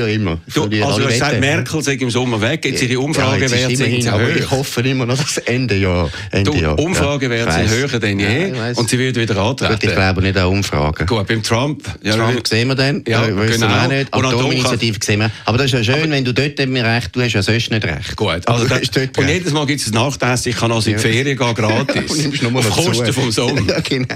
Verliere 0.00 0.12
immer. 0.12 0.38
Du, 0.54 0.62
also 0.84 0.98
du 1.00 1.04
hast 1.04 1.12
gesagt. 1.12 1.40
Merkel 1.40 1.82
sei 1.82 1.92
im 1.94 2.10
Sommer 2.10 2.40
weg, 2.40 2.64
jetzt 2.64 2.82
ihre 2.82 2.92
ja, 2.94 2.98
Umfragewerte 2.98 3.72
ist 3.72 3.78
sind 3.78 4.08
aber 4.08 4.24
hoch. 4.24 4.36
ich 4.36 4.50
hoffe 4.50 4.80
immer 4.82 5.06
noch 5.06 5.18
das 5.18 5.38
Ende 5.38 5.76
Jahr. 5.76 6.10
Ende 6.30 6.50
Du, 6.50 6.56
Jahr. 6.56 6.78
Umfragewerte 6.78 7.48
Ja, 7.50 7.68
sind 7.68 7.70
höher 7.70 7.98
denn 7.98 8.18
Ja, 8.20 8.28
je 8.30 8.52
weiss. 8.56 8.78
und 8.78 8.88
sie 8.88 8.98
wird 8.98 9.16
wieder 9.16 9.36
antreten. 9.36 9.72
Gut, 9.74 9.84
ich 9.84 9.92
glaube 9.94 10.22
nicht 10.22 10.36
an 10.36 10.46
Umfragen. 10.46 11.06
Gut, 11.06 11.26
beim 11.26 11.42
Trump. 11.42 11.82
Ja, 12.02 12.16
Trump 12.16 12.46
sehen 12.46 12.68
wir 12.68 12.74
dann, 12.74 13.02
Ja, 13.06 13.26
ja, 13.26 13.36
wissen 13.36 13.60
genau. 13.60 13.68
wir 13.74 13.82
auch 13.82 13.88
nicht. 13.88 14.16
Und 14.16 14.24
Atominitiative 14.24 14.98
sehen 15.02 15.20
wir. 15.20 15.30
Aber 15.44 15.58
das 15.58 15.66
ist 15.72 15.86
ja 15.86 15.94
schön, 15.94 16.10
wenn 16.10 16.24
du 16.24 16.32
dort 16.32 16.58
mir 16.68 16.84
recht, 16.84 17.14
du 17.14 17.20
hast 17.22 17.32
ja 17.32 17.42
sonst 17.42 17.70
nicht 17.70 17.84
recht. 17.84 18.16
Gut, 18.16 18.42
Aber 18.46 18.58
also 18.58 18.66
du 18.68 19.06
da, 19.06 19.20
und 19.22 19.28
jedes 19.28 19.52
Mal 19.52 19.66
gibt 19.66 19.80
es 19.80 19.88
ein 19.88 19.94
Nachtessen, 19.94 20.50
ich 20.50 20.56
kann 20.56 20.72
also 20.72 20.90
in 20.90 20.96
die 20.96 21.02
Ferien 21.02 21.36
gehen, 21.36 21.54
gratis. 21.54 22.10
Und 22.10 22.18
nimmst 22.40 22.44
Auf 22.44 22.70
Kosten 22.70 23.12
vom 23.12 23.30
Sommer. 23.30 23.60
ja, 23.68 23.80
genau. 23.80 24.06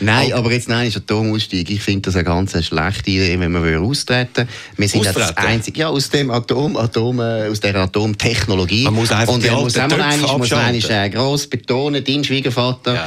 Nein, 0.00 0.32
aber 0.32 0.52
jetzt 0.52 0.68
nein, 0.68 0.88
ist 0.88 0.96
Atomausstieg. 0.96 1.70
Ich 1.70 1.82
finde 1.82 2.02
das 2.02 2.14
eine 2.16 2.24
ganz 2.24 2.52
schlechte 2.64 3.10
Idee, 3.10 3.38
wenn 3.38 3.52
wir 3.52 3.80
austreten. 3.80 4.48
Wir 4.76 4.88
sind 4.88 5.04
ja 5.04 5.12
das 5.20 5.36
einzige, 5.36 5.80
ja, 5.80 5.88
aus 5.88 6.10
dem 6.10 6.30
Atom, 6.30 6.76
Atom, 6.76 7.20
äh, 7.20 7.48
aus 7.48 7.60
der 7.60 7.74
Atomtechnologie. 7.76 8.84
Man 8.84 8.94
muss 8.94 9.12
einfach 9.12 9.32
Und 9.34 9.44
die 9.44 9.50
muss 9.50 9.72
Töpfe 9.74 9.94
einmal- 10.02 10.18
muss 10.18 10.52
abschalten. 10.52 10.82
einmal, 10.90 11.10
gross 11.10 11.46
betonen, 11.46 12.04
dein 12.04 12.24
Schwiegervater. 12.24 12.94
Ja. 12.94 13.06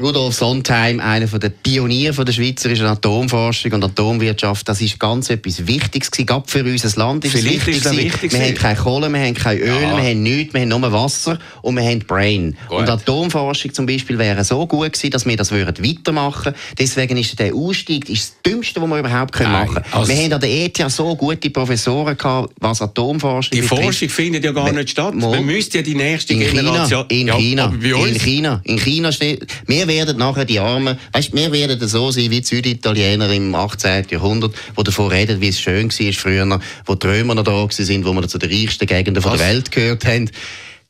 Rudolf 0.00 0.34
Sondheim, 0.34 1.00
einer 1.00 1.26
der 1.26 1.50
Pioniere 1.50 2.24
der 2.24 2.32
schweizerischen 2.32 2.86
Atomforschung 2.86 3.72
und 3.72 3.84
Atomwirtschaft, 3.84 4.66
das 4.66 4.80
ist 4.80 4.98
ganz 4.98 5.28
etwas 5.28 5.66
Wichtiges 5.66 6.10
gewesen, 6.10 6.24
gerade 6.26 6.44
für 6.50 6.64
unser 6.64 6.98
Land. 6.98 7.26
Ist 7.26 7.34
es 7.34 7.40
Vielleicht 7.42 7.66
wichtig 7.66 7.84
ist 7.84 7.96
wichtig 7.98 8.32
Wir 8.32 8.40
haben 8.40 8.54
keine 8.54 8.76
Kohle, 8.78 9.10
wir 9.10 9.20
haben 9.20 9.34
kein 9.34 9.58
Öl, 9.58 9.66
Ja. 9.68 9.94
wir 9.98 10.02
haben 10.02 10.22
nichts, 10.22 10.54
wir 10.54 10.62
haben 10.62 10.68
nur 10.70 10.90
Wasser 10.92 11.38
und 11.60 11.76
wir 11.76 11.82
haben 11.82 11.98
Brain. 11.98 12.56
Gut. 12.70 12.78
Und 12.78 12.88
Atomforschung 12.88 13.74
zum 13.74 13.84
Beispiel 13.84 14.16
wäre 14.16 14.42
so 14.44 14.66
gut 14.66 14.94
gewesen, 14.94 15.10
dass 15.10 15.26
wir 15.26 15.36
das 15.36 15.50
würden 15.50 15.84
weitermachen 15.84 16.54
Deswegen 16.78 17.18
ist 17.18 17.38
der 17.38 17.54
Ausstieg 17.54 18.08
ist 18.08 18.32
das 18.42 18.50
Dümmste, 18.50 18.80
was 18.80 18.88
wir 18.88 18.98
überhaupt 18.98 19.32
können 19.34 19.52
Nein, 19.52 19.66
machen 19.66 19.82
können. 19.82 19.94
also- 19.94 20.08
wir 20.10 20.16
haben 20.24 20.32
an 20.32 20.40
der 20.40 20.50
ETH 20.50 20.90
so 20.90 21.14
gute 21.16 21.50
Professoren 21.50 22.16
gehabt, 22.16 22.54
was 22.60 22.80
Atomforschung 22.80 23.50
Die 23.52 23.60
betrifft. 23.60 23.82
Forschung 23.82 24.08
findet 24.08 24.42
ja 24.42 24.52
gar 24.52 24.72
nicht 24.72 24.88
statt. 24.88 25.14
Man 25.14 25.44
müsste 25.44 25.78
ja 25.78 25.84
die 25.84 25.94
nächste 25.94 26.32
In 26.32 26.40
China, 26.40 26.62
Generation... 26.62 27.04
in 27.08 27.26
ja, 27.28 27.36
China, 27.36 27.72
in 27.74 28.18
China, 28.18 28.60
in 28.64 28.78
China 28.78 29.12
steht, 29.12 29.46
wir 29.66 29.81
werden 29.88 30.18
nachher 30.18 30.44
die 30.44 30.58
Armen, 30.58 30.98
weißt, 31.12 31.34
wir 31.34 31.52
werden 31.52 31.88
so 31.88 32.10
sein 32.10 32.30
wie 32.30 32.40
die 32.40 32.46
Süditaliener 32.46 33.30
im 33.30 33.54
18. 33.54 34.06
Jahrhundert, 34.10 34.54
die 34.78 34.82
davon 34.82 35.08
reden, 35.08 35.40
wie 35.40 35.48
es 35.48 35.60
schön 35.60 35.90
war 35.90 36.12
früher, 36.12 36.60
wo 36.86 36.94
die 36.94 37.06
Römer 37.06 37.34
noch 37.34 37.44
da 37.44 37.52
waren, 37.52 38.04
wo 38.04 38.12
wir 38.12 38.28
zu 38.28 38.38
den 38.38 38.50
reichsten 38.50 38.86
Gegenden 38.86 39.24
Was? 39.24 39.38
der 39.38 39.48
Welt 39.48 39.70
gehört 39.70 40.04
haben. 40.04 40.30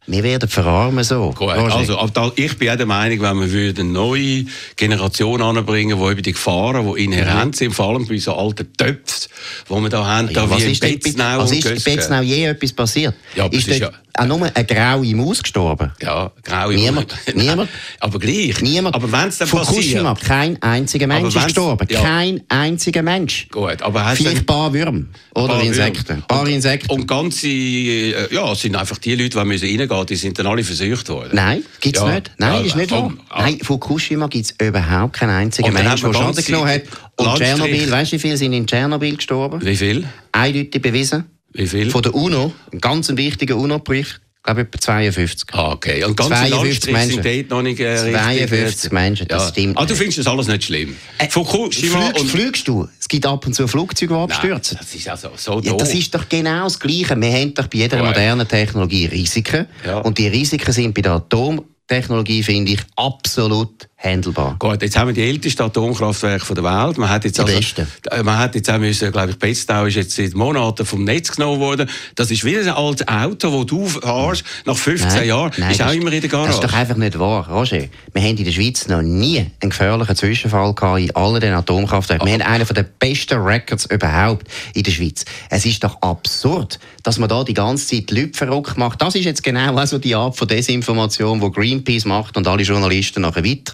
Wir 0.06 0.24
werden 0.24 0.48
verarmen 0.48 1.04
so. 1.04 1.32
Also, 1.38 2.32
ich 2.34 2.58
bin 2.58 2.70
auch 2.70 2.76
der 2.76 2.86
Meinung, 2.86 3.20
wenn 3.20 3.52
wir 3.52 3.70
eine 3.70 3.84
neue 3.84 4.46
Generation 4.74 5.40
anbringen, 5.40 5.96
die 5.96 6.10
über 6.12 6.22
die 6.22 6.32
Gefahren, 6.32 6.92
die 6.92 7.04
inhärent 7.04 7.54
sind, 7.54 7.72
vor 7.72 7.90
allem 7.90 8.06
bei 8.06 8.18
so 8.18 8.34
alten 8.34 8.72
Töpfen, 8.76 9.30
die 9.68 9.74
wir 9.74 9.88
da 9.88 10.04
haben, 10.04 10.26
ja, 10.28 10.34
da 10.34 10.50
was 10.50 10.64
wie 10.64 10.72
ist, 10.72 10.80
Betznau 10.80 11.38
was 11.38 11.52
und 11.52 11.58
ist 11.58 11.86
in. 11.86 11.94
Betznau 11.96 12.20
je 12.20 12.46
etwas 12.46 12.72
passiert? 12.72 13.14
Ja, 13.36 13.46
ist 13.46 13.68
ist 13.68 13.82
auch 14.14 14.26
nur 14.26 14.50
eine 14.54 14.66
graue 14.66 15.14
Maus 15.14 15.42
gestorben? 15.42 15.90
Ja, 16.02 16.30
graue 16.42 16.74
Niemand, 16.74 17.14
Nein, 17.26 17.36
niemand. 17.36 17.70
Aber 17.98 18.18
gleich. 18.18 18.60
Niemand. 18.60 18.94
Aber 18.94 19.10
wenn 19.10 19.28
es 19.28 19.38
dann 19.38 19.48
Fukushima, 19.48 20.14
passiert... 20.14 20.28
kein 20.28 20.62
einziger 20.62 21.06
Mensch 21.06 21.34
ist 21.34 21.44
gestorben. 21.44 21.86
ja. 21.90 22.00
Kein 22.00 22.42
einziger 22.48 23.02
Mensch. 23.02 23.48
Gut, 23.50 23.80
aber 23.80 24.04
hast 24.04 24.18
Vielleicht 24.18 24.38
ein 24.38 24.46
paar 24.46 24.72
Würmer 24.72 25.04
oder 25.34 25.54
paar 25.54 25.62
Insekten. 25.62 26.12
Ein 26.12 26.22
paar 26.22 26.46
Insekten. 26.46 26.90
Und 26.90 27.06
ganze, 27.06 27.48
äh, 27.48 28.34
ja, 28.34 28.52
es 28.52 28.60
sind 28.60 28.76
einfach 28.76 28.98
die 28.98 29.14
Leute, 29.14 29.38
die 29.38 29.44
müssen 29.46 29.66
reingehen, 29.66 29.88
die 30.08 30.16
sind 30.16 30.38
dann 30.38 30.46
alle 30.46 30.64
versucht 30.64 31.08
worden. 31.10 31.30
Nein, 31.34 31.62
gibt 31.80 31.96
es 31.96 32.02
Ja. 32.02 32.14
nicht. 32.14 32.30
Nein, 32.38 32.52
Ja, 32.54 32.60
ist 32.66 32.76
nicht 32.76 32.90
wahr. 32.90 33.02
komm, 33.02 33.20
ah. 33.28 33.42
Nein, 33.42 33.58
Fukushima 33.62 34.26
gibt 34.26 34.46
es 34.46 34.66
überhaupt 34.66 35.12
keinen 35.14 35.30
einzigen 35.30 35.68
Und 35.68 35.74
dann 35.74 35.84
Mensch, 35.84 36.02
hat 36.02 36.12
der 36.14 36.20
man 36.20 36.34
Schaden 36.34 36.44
genommen 36.44 36.68
hat. 36.68 36.82
Und. 37.16 37.34
Tschernobyl, 37.36 37.90
weißt 37.90 38.12
du, 38.12 38.16
wie 38.16 38.20
viele 38.20 38.36
sind 38.38 38.52
in 38.54 38.66
Tschernobyl 38.66 39.16
gestorben? 39.16 39.60
Wie 39.64 39.76
viel? 39.76 40.04
Eindeutig 40.32 40.80
bewiesen. 40.82 41.24
Wie 41.52 41.66
viel? 41.66 41.90
Von 41.90 42.02
der 42.02 42.14
UNO, 42.14 42.52
ein 42.72 42.80
ganz 42.80 43.14
wichtiger 43.14 43.56
UNO-Brief, 43.58 44.20
ich 44.42 44.44
glaube 44.44 44.62
etwa 44.62 44.78
52. 44.80 45.48
Ah, 45.52 45.70
okay. 45.70 46.02
Und 46.02 46.16
ganze 46.16 46.34
52 46.34 46.90
Landstriche 46.90 47.12
sind 47.12 47.22
Menschen. 47.22 47.48
dort 47.48 47.50
noch 47.50 47.62
nicht 47.62 47.78
äh, 47.78 47.96
52 47.96 48.50
richtig, 48.66 48.92
Menschen, 48.92 49.28
das 49.28 49.48
stimmt 49.50 49.78
Ah, 49.78 49.84
du 49.86 49.94
findest 49.94 50.18
das 50.18 50.26
alles 50.26 50.48
nicht 50.48 50.64
schlimm? 50.64 50.96
Äh, 51.18 51.28
Fukushima 51.28 52.00
Fliegst, 52.00 52.20
und... 52.20 52.28
fliegst 52.28 52.66
du? 52.68 52.88
Es 52.98 53.06
gibt 53.06 53.24
ab 53.24 53.46
und 53.46 53.54
zu 53.54 53.68
Flugzeuge, 53.68 54.12
die 54.12 54.18
abstürzen. 54.20 54.78
das 54.80 54.92
ist 54.92 55.08
also 55.08 55.30
so 55.36 55.60
Ja, 55.60 55.74
das 55.74 55.94
ist 55.94 56.12
doch 56.12 56.28
genau 56.28 56.64
das 56.64 56.80
Gleiche. 56.80 57.14
Wir 57.20 57.32
haben 57.32 57.54
doch 57.54 57.68
bei 57.68 57.78
jeder 57.78 57.98
Gut. 57.98 58.06
modernen 58.08 58.48
Technologie 58.48 59.06
Risiken. 59.06 59.66
Ja. 59.86 59.98
Und 59.98 60.18
die 60.18 60.26
Risiken 60.26 60.72
sind 60.72 60.92
bei 60.92 61.02
der 61.02 61.12
Atomtechnologie, 61.12 62.42
finde 62.42 62.72
ich, 62.72 62.80
absolut 62.96 63.88
handelbar. 64.02 64.56
Gut, 64.58 64.82
jetzt 64.82 64.96
haben 64.98 65.08
wir 65.08 65.14
die 65.14 65.22
ältesten 65.22 65.62
Atomkraftwerke 65.62 66.54
der 66.54 66.64
Welt. 66.64 66.98
Man 66.98 67.08
hat 67.08 67.24
jetzt 67.24 67.38
Die 67.38 67.42
also, 67.42 67.54
besten. 67.54 67.86
man 68.24 68.38
hat 68.38 68.54
jetzt 68.54 68.68
auch 68.70 68.78
müssen, 68.78 69.12
glaube 69.12 69.30
ich, 69.30 69.38
Betztau 69.38 69.84
ist 69.86 69.94
jetzt 69.94 70.16
seit 70.16 70.34
Monaten 70.34 70.84
vom 70.84 71.04
Netz 71.04 71.30
genommen 71.32 71.60
worden. 71.60 71.88
Das 72.16 72.30
ist 72.30 72.44
wie 72.44 72.56
ein 72.56 72.68
altes 72.68 73.06
Auto, 73.06 73.58
das 73.58 73.66
du 73.66 73.86
fährst, 73.86 74.44
nach 74.64 74.76
15 74.76 75.24
Jahren, 75.26 75.52
ist 75.52 75.80
auch 75.80 75.86
das 75.86 75.94
immer 75.94 76.12
in 76.12 76.20
der 76.20 76.30
Das 76.30 76.50
ist 76.50 76.56
doch 76.56 76.60
Garage. 76.62 76.76
einfach 76.76 76.96
nicht 76.96 77.18
wahr, 77.18 77.48
Roger. 77.48 77.84
Wir 78.12 78.22
haben 78.22 78.36
in 78.36 78.44
der 78.44 78.52
Schweiz 78.52 78.88
noch 78.88 79.02
nie 79.02 79.38
einen 79.38 79.70
gefährlichen 79.70 80.16
Zwischenfall 80.16 80.74
gehabt 80.74 81.00
in 81.00 81.14
allen 81.16 81.40
den 81.40 81.54
Atomkraftwerken. 81.54 82.26
Wir 82.26 82.34
haben 82.34 82.42
einen 82.42 82.66
der 82.66 82.82
besten 82.82 83.38
Records 83.40 83.86
überhaupt 83.86 84.46
in 84.74 84.82
der 84.82 84.90
Schweiz. 84.90 85.24
Es 85.50 85.64
ist 85.64 85.84
doch 85.84 86.00
absurd, 86.02 86.78
dass 87.02 87.18
man 87.18 87.28
da 87.28 87.44
die 87.44 87.54
ganze 87.54 87.86
Zeit 87.86 88.10
Leute 88.10 88.36
verrückt 88.36 88.76
macht. 88.76 89.00
Das 89.00 89.14
ist 89.14 89.24
jetzt 89.24 89.42
genau 89.42 89.76
also 89.76 89.98
die 89.98 90.14
Art 90.14 90.36
von 90.36 90.48
Desinformation, 90.48 91.40
die 91.40 91.50
Greenpeace 91.50 92.04
macht 92.04 92.36
und 92.36 92.46
alle 92.46 92.62
Journalisten 92.62 93.22
nachher 93.22 93.44
weiter. 93.44 93.72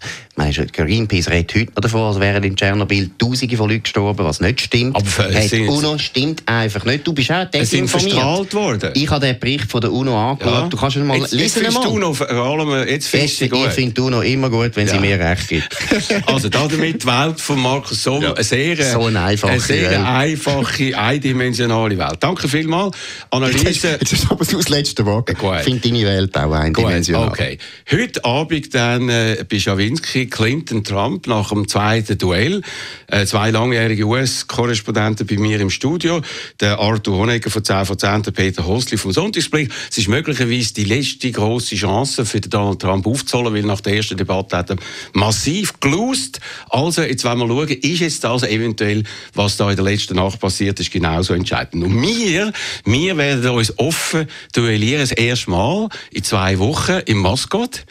Greenpeace 0.73 1.29
redet 1.31 1.55
heute 1.55 1.67
noch 1.75 1.81
davon, 1.83 2.01
als 2.03 2.21
wären 2.21 2.43
in 2.45 2.55
Tschernobyl 2.57 3.11
Tausende 3.19 3.57
von 3.57 3.69
Leuten 3.69 3.83
gestorben, 3.83 4.25
was 4.25 4.41
nicht 4.41 4.61
stimmt. 4.61 4.95
Aber 4.97 5.05
hey, 5.33 5.49
die 5.49 5.63
UNO 5.67 5.99
stimmt 5.99 6.43
einfach 6.47 6.85
nicht. 6.85 7.07
Du 7.07 7.13
bist 7.13 7.31
auch 7.33 7.47
Es 7.53 7.71
sind 7.71 7.83
desinformiert. 7.91 8.13
verstrahlt 8.13 8.55
worden. 8.55 8.91
Ich 8.95 9.11
habe 9.11 9.27
den 9.27 9.39
Bericht 9.39 9.71
von 9.71 9.81
der 9.81 9.93
UNO 9.93 10.17
angeschaut. 10.31 10.73
Du 10.73 10.77
kannst 10.77 10.97
ihn 10.97 11.07
mal 11.07 11.19
jetzt, 11.19 11.33
jetzt 11.33 11.41
lesen. 11.41 11.55
findest 11.65 11.79
mal. 11.79 11.89
du 11.89 11.99
noch, 11.99 12.15
vor 12.15 12.31
allem, 12.31 12.71
äh, 12.71 12.91
jetzt 12.93 13.09
findest 13.09 13.33
Ich, 13.35 13.39
sie 13.39 13.45
ich 13.47 13.51
gut. 13.51 13.73
finde 13.73 13.95
du 13.95 14.11
noch 14.11 14.23
immer 14.23 14.49
gut, 14.51 14.77
wenn 14.77 14.87
sie 14.87 14.95
Ja. 14.95 15.01
mir 15.01 15.19
recht 15.19 15.49
gibt. 15.49 15.69
Also 16.27 16.49
damit 16.49 17.03
die 17.03 17.07
Welt 17.07 17.41
von 17.41 17.61
Markus 17.61 18.03
Somm 18.03 18.23
Ja. 18.23 18.33
eine 18.35 18.45
sehr, 18.45 18.77
So 18.93 19.05
eine 19.07 19.21
einfache 19.21 19.53
eine 19.53 19.61
sehr 19.61 20.07
einfache, 20.09 20.97
eindimensionale 20.97 21.99
Welt. 21.99 22.17
Danke 22.21 22.49
vielmals. 22.49 22.97
Analyse. 23.31 23.99
Jetzt 24.01 24.13
ist 24.13 24.31
aber 24.31 24.45
das 24.45 24.69
letzte 24.69 25.05
Wort. 25.07 25.37
Gut. 25.39 25.57
Ich 25.59 25.65
finde 25.65 25.89
deine 25.89 26.05
Welt 26.05 26.37
auch 26.37 26.45
Gut, 26.45 26.55
eindimensional. 26.55 27.29
okay. 27.29 27.59
Heute 27.91 28.25
Abend 28.25 28.75
dann 28.75 29.09
äh, 29.09 29.45
bei 29.49 29.59
Schawinski, 29.59 30.08
Clinton, 30.13 30.85
Trump 30.85 31.27
nach 31.27 31.51
dem 31.51 31.69
zweiten 31.69 32.17
Duell. 32.17 32.63
Äh, 33.07 33.27
zwei 33.27 33.51
langjährige 33.51 34.05
US-Korrespondenten 34.05 35.27
bei 35.27 35.37
mir 35.37 35.61
im 35.61 35.71
Studio. 35.71 36.23
Der 36.61 36.79
Arthur 36.79 37.19
Honegger 37.19 37.51
von 37.51 37.65
10 37.65 37.85
von 37.85 37.99
10, 37.99 38.23
der 38.23 38.31
Peter 38.31 38.67
Hosli 38.67 38.97
vom 38.97 39.13
Sonntagsblick. 39.13 39.71
Es 39.91 39.99
ist 39.99 40.09
möglicherweise 40.09 40.75
die 40.75 40.85
letzte 40.85 41.31
grosse 41.31 41.77
Chance 41.77 42.25
für 42.25 42.41
Donald 42.41 42.81
Trump 42.81 43.07
aufzuholen, 43.07 43.55
weil 43.55 43.63
nach 43.63 43.81
der 43.81 43.97
ersten 43.97 44.17
Debatte 44.17 44.57
hat 44.57 44.71
er 44.71 44.77
massiv 45.13 45.79
gelost. 45.81 46.41
Also, 46.71 47.03
jetzt 47.03 47.25
wollen 47.25 47.39
wir 47.39 47.47
schauen, 47.47 47.69
ist 47.69 48.01
jetzt 48.01 48.25
das 48.25 48.43
eventuell, 48.43 49.05
was 49.35 49.57
da 49.57 49.71
in 49.71 49.77
der 49.77 49.85
letzten 49.85 50.17
Nacht 50.17 50.41
passiert 50.41 50.81
ist, 50.81 50.91
genauso 50.91 51.35
entscheidend. 51.35 51.85
Und 51.85 52.01
wir, 52.01 52.53
wir 52.85 53.17
werden 53.17 53.51
uns 53.51 53.79
offen 53.79 54.27
duellieren, 54.55 55.01
das 55.01 55.13
erste 55.13 55.51
Mal 55.51 55.89
in 56.11 56.25
zwei 56.25 56.59
Wochen 56.59 57.01
im 57.07 57.19
Maskott. 57.19 57.85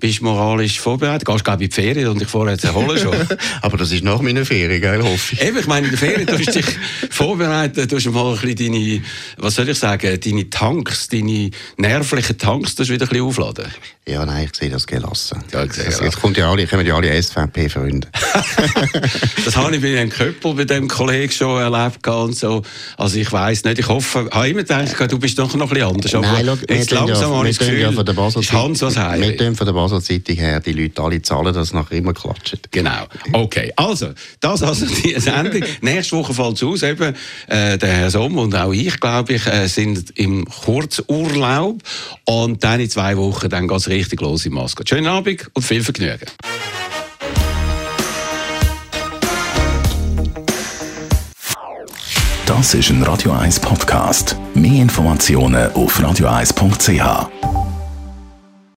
Bist 0.00 0.22
moralisch 0.22 0.80
vorbereitet? 0.80 1.26
Gehst 1.26 1.44
glaube 1.44 1.62
ich 1.62 1.70
in 1.70 1.70
die 1.70 1.82
Ferien 1.82 2.08
und 2.08 2.20
dich 2.20 2.28
vorher 2.28 2.58
zu 2.58 2.68
erholen 2.68 2.98
schon. 2.98 3.14
Aber 3.62 3.76
das 3.76 3.92
ist 3.92 4.02
nach 4.02 4.20
meiner 4.20 4.44
Ferien, 4.44 4.80
gell, 4.80 5.02
hoffe 5.02 5.34
ich. 5.34 5.42
Eben, 5.42 5.58
ich 5.58 5.66
meine, 5.66 5.86
in 5.86 5.92
der 5.92 5.98
Ferien 5.98 6.26
du 6.26 6.36
dich 6.36 6.64
vorbereiten, 7.10 7.86
tust 7.88 8.06
du 8.06 8.10
mal 8.10 8.34
ein 8.34 8.40
bisschen 8.40 8.72
deine, 8.72 9.02
was 9.36 9.54
soll 9.56 9.68
ich 9.68 9.78
sagen, 9.78 10.18
deine 10.18 10.50
Tanks, 10.50 11.08
deine 11.08 11.50
nervlichen 11.76 12.38
Tanks, 12.38 12.74
du 12.74 12.82
wieder 12.88 13.04
ein 13.04 13.08
bisschen 13.08 13.24
aufladen. 13.24 13.66
Ja, 14.08 14.24
nein, 14.26 14.48
ich 14.50 14.58
sehe 14.58 14.70
das 14.70 14.86
gelassen. 14.86 15.44
Ja, 15.52 15.64
ich 15.64 15.72
sehe 15.74 15.84
das, 15.84 16.00
jetzt 16.00 16.20
kommt 16.20 16.36
ja 16.36 16.50
alle, 16.50 16.66
kommen 16.66 16.86
ja 16.86 16.96
alle 16.96 17.22
SVP-Freunde. 17.22 18.08
Das 19.44 19.56
habe 19.56 19.74
ich 19.74 19.82
bei 19.82 19.92
Herrn 19.96 20.10
Köppel, 20.10 20.54
bei 20.54 20.64
dem 20.64 20.86
Kollegen 20.88 21.32
schon 21.32 21.60
erlebt 21.60 22.06
und 22.06 22.36
so. 22.36 22.62
Also 22.96 23.18
ich 23.18 23.30
weiß 23.30 23.64
nicht, 23.64 23.78
ich 23.78 23.88
hoffe, 23.88 24.28
habe 24.30 24.48
immer 24.48 24.62
gedacht, 24.62 25.12
du 25.12 25.18
bist 25.18 25.38
doch 25.38 25.54
noch 25.54 25.70
ein 25.70 25.74
bisschen 25.74 25.94
anders. 25.94 26.14
Aber 26.14 26.26
Nein, 26.26 26.46
schau, 26.46 26.56
wir 26.68 26.76
jetzt 26.76 26.90
langsam 26.90 27.30
ja, 27.30 27.36
habe 27.36 27.44
wir 27.44 27.50
ich 27.50 27.58
das 27.58 27.66
Gefühl, 27.66 27.80
ja 27.80 27.92
von 27.92 28.04
der 28.04 28.12
Basel 28.12 28.42
ist 28.42 28.52
Hans 28.52 28.82
was 28.82 28.96
Wir 28.96 29.08
heilig. 29.08 29.56
von 29.56 29.66
der 29.66 29.72
Basel-Zeitung 29.90 30.36
her 30.36 30.60
die 30.60 30.72
Leute 30.72 31.02
alle 31.02 31.22
zahlen, 31.22 31.52
dass 31.52 31.68
es 31.68 31.72
nachher 31.72 31.98
immer 31.98 32.12
klatscht. 32.12 32.58
Genau. 32.70 33.06
Okay. 33.32 33.72
Also, 33.76 34.10
das 34.40 34.62
also 34.62 34.86
die 34.86 35.14
Sendung. 35.18 35.62
Nächste 35.80 36.16
Woche 36.16 36.34
fällt 36.34 36.56
es 36.56 36.62
aus. 36.62 36.82
Eben, 36.82 37.14
äh, 37.48 37.78
der 37.78 37.88
Herr 37.88 38.10
Sommer 38.10 38.42
und 38.42 38.54
auch 38.54 38.72
ich, 38.72 38.98
glaube 39.00 39.34
ich, 39.34 39.46
äh, 39.46 39.66
sind 39.66 40.10
im 40.18 40.44
Kurzurlaub. 40.44 41.82
Und 42.24 42.64
dann 42.64 42.80
in 42.80 42.90
zwei 42.90 43.16
Wochen 43.16 43.48
dann 43.48 43.68
geht 43.68 43.78
es 43.78 43.88
richtig 43.88 44.20
los 44.20 44.46
im 44.46 44.54
Maskat. 44.54 44.88
Schönen 44.88 45.06
Abend 45.06 45.50
und 45.54 45.62
viel 45.62 45.82
Vergnügen. 45.82 46.26
Das 52.46 52.74
ist 52.74 52.90
ein 52.90 53.02
Radio 53.04 53.30
1 53.32 53.60
Podcast. 53.60 54.36
Mehr 54.54 54.82
Informationen 54.82 55.72
auf 55.72 56.00
radio1.ch. 56.00 57.69